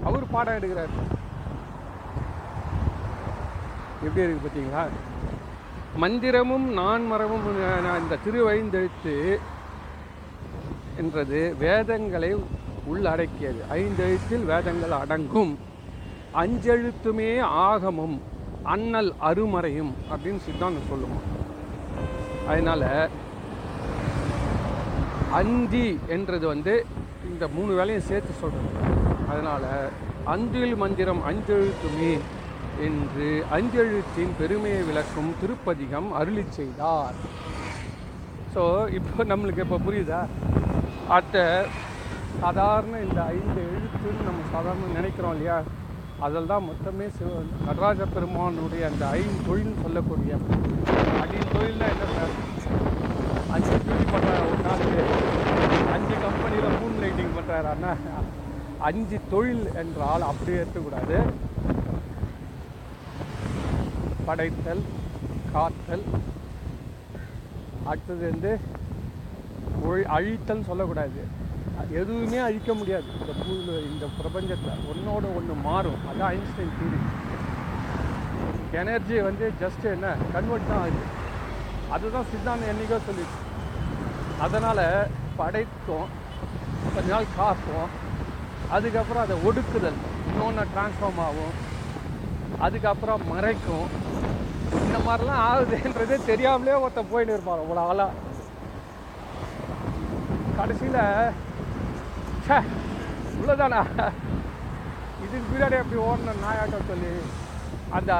அவர் 0.08 0.32
பாடம் 0.36 0.58
எடுக்கிறார். 0.58 0.93
எப்படி 4.06 4.23
இருக்கு 4.26 4.43
பார்த்தீங்களா? 4.45 4.84
மந்திரமும் 6.04 6.67
நான்மரமும் 6.80 7.47
இந்த 8.04 8.19
திருவைந்தெழுத்து 8.26 9.15
என்றது 11.02 11.41
வேதங்களை 11.63 12.32
உள்ளடக்கியது 12.91 13.62
ஐந்தெழுத்தில் 13.80 14.45
வேதங்கள் 14.52 14.95
அடங்கும். 15.02 15.54
அஞ்செழுத்துமே 16.41 17.32
ஆகமும் 17.67 18.15
அண்ணல் 18.73 19.12
அருமறையும் 19.30 19.93
அப்படின்னு 20.12 20.41
சித்தாந்தம் 20.47 20.89
சொல்லுவோம் 20.91 21.26
அதனால 22.52 22.84
அந்தி 25.39 25.88
என்றது 26.15 26.45
வந்து 26.54 26.73
இந்த 27.32 27.47
மூணு 27.56 27.71
வேலையும் 27.80 28.08
சேர்த்து 28.10 28.34
சொல்கிறோம் 28.41 28.92
அதனால் 29.31 29.67
அஞ்சில் 30.33 30.75
மந்திரம் 30.83 31.21
அஞ்செழுத்துமே 31.29 32.13
என்று 32.88 33.27
அஞ்செழுத்தின் 33.55 34.36
பெருமையை 34.39 34.81
விளக்கும் 34.89 35.31
திருப்பதிகம் 35.41 36.09
அருளி 36.19 36.43
செய்தார். 36.57 37.17
ஸோ 38.53 38.63
இப்போ 38.99 39.23
நம்மளுக்கு 39.31 39.63
இப்போ 39.65 39.79
புரியுதா? 39.88 40.21
அத்த 41.17 41.38
சாதாரண 42.41 42.93
இந்த 43.05 43.19
ஐந்து 43.36 43.62
எழுத்துன்னு 43.71 44.27
நம்ம 44.29 44.43
சாதாரண 44.53 44.91
நினைக்கிறோம் 44.99 45.33
இல்லையா? 45.36 45.57
அதில் 46.25 46.49
தான் 46.51 46.67
மொத்தமே 46.69 47.05
சிவ 47.17 47.29
நடராஜ 47.67 48.01
பெருமானுடைய 48.15 48.83
அந்த 48.91 49.03
ஐந்து 49.19 49.39
தொழில்னு 49.47 49.83
சொல்லக்கூடிய 49.86 50.33
அடி 51.23 51.39
தொழில்னா 51.53 51.88
என்ன 51.93 52.05
சார்? 52.15 52.33
அஞ்சு 53.55 53.75
பண்ணுற 53.79 54.05
பண்ணுறாரு 54.13 54.45
ஒரு 54.51 54.62
நாளைக்கு? 54.67 55.03
அஞ்சு 55.95 56.15
கம்பெனியில் 56.25 56.77
மூன் 56.79 57.01
ரைட்டிங் 57.05 57.36
பண்ணுறாரு 57.38 57.69
அண்ணா 57.73 57.93
அஞ்சு 58.87 59.17
தொழில் 59.31 59.65
என்றால் 59.81 60.23
அப்படியே 60.29 60.57
இருக்கக்கூடாது. 60.61 61.17
படைத்தல் 64.27 64.83
காத்தல். 65.53 66.05
அடுத்தது 67.89 68.23
வந்து 68.31 68.51
ஒழி 69.87 70.03
அழித்தல் 70.17 70.67
சொல்லக்கூடாது. 70.69 71.21
எதுவுமே 72.01 72.39
அழிக்க 72.47 72.73
முடியாது. 72.79 73.07
இந்த 73.19 73.33
பூவில் 73.39 73.73
இந்த 73.91 74.05
பிரபஞ்சத்தில் 74.19 74.85
ஒன்றோட 74.91 75.25
ஒன்று 75.39 75.55
மாறும். 75.69 75.99
அதான் 76.09 76.31
ஐன்ஸ்டைன் 76.35 76.75
தீரி 76.79 76.99
எனர்ஜி 78.81 79.17
வந்து 79.29 79.45
ஜஸ்ட் 79.63 79.85
என்ன? 79.95 80.07
கன்வெர்ட் 80.35 80.69
தான் 80.69 80.81
ஆகுது. 80.83 81.03
அதுதான் 81.95 82.29
சித்தாந்தம் 82.31 82.71
என்னைக்கோ 82.73 82.99
சொல்லிடுச்சு. 83.07 83.41
அதனால் 84.45 84.85
படைத்தோம். 85.41 86.09
கொஞ்ச 86.95 87.07
நாள் 87.15 87.35
காப்போம் 87.41 87.91
அதுக்கப்புறம் 88.69 89.23
அதை 89.23 89.38
ஒடுக்குதல். 89.47 89.99
இன்னொன்று 90.30 90.65
ட்ரான்ஸ்ஃபார்ம் 90.73 91.21
ஆகும். 91.28 91.56
அதுக்கப்புறம் 92.60 93.23
மறைக்கும். 93.32 93.88
இந்த 94.84 94.97
மாதிரிலாம் 95.08 95.45
ஆகுதுன்றதே 95.49 96.26
தெரியாமலே 96.26 96.73
ஒருத்தன் 96.73 97.12
போயின்னு 97.13 97.34
இருப்பான். 97.36 97.62
அவ்வளோ 97.63 97.84
ஆளாக 97.89 98.12
கடைசியில் 100.58 100.99
ச்சே 102.45 102.58
இவ்வளோதானா 103.36 103.82
இதுக்கு 105.23 105.47
பின்னாடி 105.52 105.78
எப்படி 105.82 106.02
ஓடணும் 106.08 106.43
நாயாட்டம் 106.45 106.89
சொல்லி 106.89 107.12
அந்த 107.97 108.12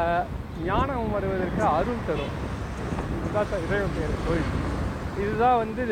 ஞானம் 0.66 1.12
வருவதற்கு 1.12 1.64
அருள் 1.64 2.06
தரும். 2.08 2.36
இதுதான் 3.18 3.50
சார் 3.52 3.66
இறைவன் 3.68 3.96
பேர். 3.98 4.18
கோயில் 4.28 4.52
இதுதான் 5.24 5.58
வந்து 5.58 5.86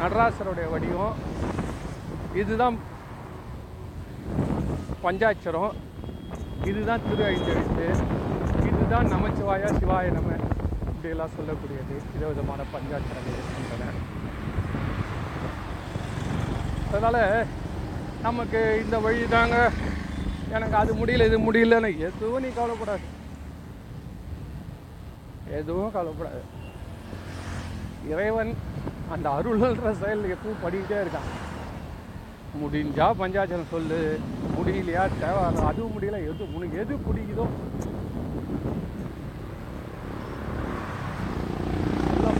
நடராசருடைய 0.00 0.70
வடிவம். 0.70 1.25
இதுதான் 2.42 2.76
பஞ்சாட்சரம். 5.04 5.74
இதுதான் 6.70 7.04
திரு 7.08 7.24
ஐந்தெழுத்து 7.32 7.86
இதுதான் 8.68 9.10
நமச்சிவாயா 9.12 9.68
சிவாய 9.78 10.10
நம 10.16 10.32
இப்படியெல்லாம் 10.90 11.34
சொல்லக்கூடியது. 11.36 11.94
விதவிதமான 12.12 12.60
பஞ்சாட்சரங்கள் 12.74 13.38
இருக்கின்றன. 13.38 13.92
அதனால் 16.90 17.46
நமக்கு 18.26 18.60
இந்த 18.84 18.98
வழி 19.06 19.24
தாங்க. 19.36 19.56
எனக்கு 20.56 20.76
அது 20.82 20.92
முடியல 21.00 21.28
இது 21.30 21.38
முடியலன்னு 21.46 21.90
எதுவும் 22.08 22.44
நீ 22.46 22.50
கவலைப்படாது. 22.58 23.06
எதுவும் 25.60 25.94
கவலைப்படாது. 25.96 26.44
இறைவன் 28.12 28.54
அந்த 29.14 29.26
அருள்ன்ற 29.36 29.90
செயல் 30.02 30.30
எப்பவும் 30.36 30.62
படிக்கிட்டே 30.64 30.98
இருக்கான். 31.04 31.28
முடிஞ்சால் 32.62 33.18
பஞ்சாச்சலம் 33.20 33.72
சொல்லு. 33.74 34.00
முடியலையா? 34.56 35.02
தேவை 35.22 35.42
அதுவும் 35.70 35.94
முடியல. 35.96 36.18
எது 36.30 36.44
உனக்கு 36.56 36.78
எது 36.84 36.94
பிடிக்குதோ? 37.06 37.46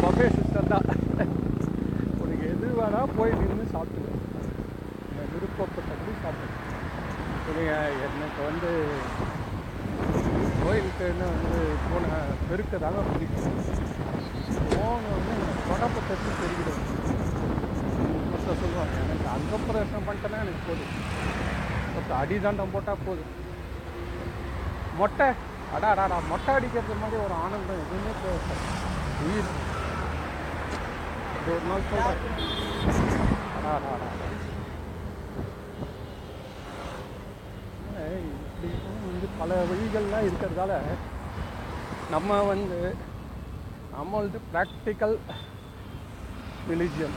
பஃபே 0.02 0.26
சிஸ்டம் 0.36 0.70
தான். 0.72 0.86
உனக்கு 2.22 2.44
எது 2.54 2.66
வேணா 2.80 3.00
போய் 3.18 3.38
நின்று 3.40 3.66
சாப்பிட்டு 3.74 4.02
விருப்பப்பட்டபடி 5.32 6.12
சாப்பிட்டு 6.24 6.64
நீங்கள் 7.56 7.96
எனக்கு 8.06 8.40
வந்து 8.48 8.70
கோயிலுக்குன்னு 10.62 11.26
வந்து 11.32 11.58
போன 11.88 12.04
பெருக்க 12.48 12.78
தாங்க 12.84 13.02
பிடிக்கும். 13.10 13.58
போன 14.72 15.02
வந்து 15.14 15.34
தொடப்பத்தை 15.68 16.14
தெரிகிறது 16.40 16.82
மொத்தம் 18.30 18.58
சொல்லுவாங்க 18.62 18.96
எனக்கு 19.04 19.28
அங்கப்பிரசம் 19.36 20.05
பிரச்சனை 20.26 20.44
எனக்கு 20.44 20.62
போதும் 20.68 20.94
பத்து 21.94 22.12
அடி 22.20 22.36
தாண்டம் 22.44 22.72
போட்டால் 22.72 23.02
போதும் 23.06 23.32
மொட்டை. 25.00 25.26
அடா 25.74 25.88
அடாடா 25.92 26.16
மொட்டை 26.30 26.50
அடிக்கிறது 26.56 26.94
மாதிரி 27.02 27.16
ஒரு 27.24 27.34
ஆனந்தம் 27.42 27.80
எதுவுமே 27.82 28.12
தேவை 28.22 28.56
உயிர். 29.24 29.50
இது 31.36 31.50
ஒரு 31.54 31.64
நாள் 31.70 31.86
சொல்கிறேன் 31.90 32.34
அடா 33.56 33.72
அடா 33.76 33.92
அடா. 33.96 34.08
இப்படி 38.30 38.72
வந்து 39.06 39.28
பல 39.38 39.60
வழிகள்லாம் 39.70 40.26
இருக்கிறதால 40.28 40.72
நம்ம 42.10 42.40
வந்து 42.50 42.80
நம்மளது 43.94 44.40
ப்ராக்டிக்கல் 44.52 45.16
ரிலிஜியன் 46.70 47.16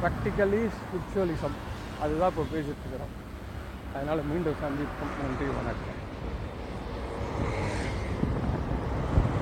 ப்ராக்டிக்கலி 0.00 0.62
ஸ்பிரிச்சுவலிசம் 0.76 1.58
அதுதான் 2.00 2.30
இப்போ 2.32 2.44
பேசிட்டு 2.52 2.82
இருக்கிறோம். 2.82 3.14
அதனால் 3.94 4.28
மீண்டும் 4.32 4.60
சந்திப்போம். 4.62 5.14
நன்றி 5.22 5.48
வணக்கம். 5.58 5.99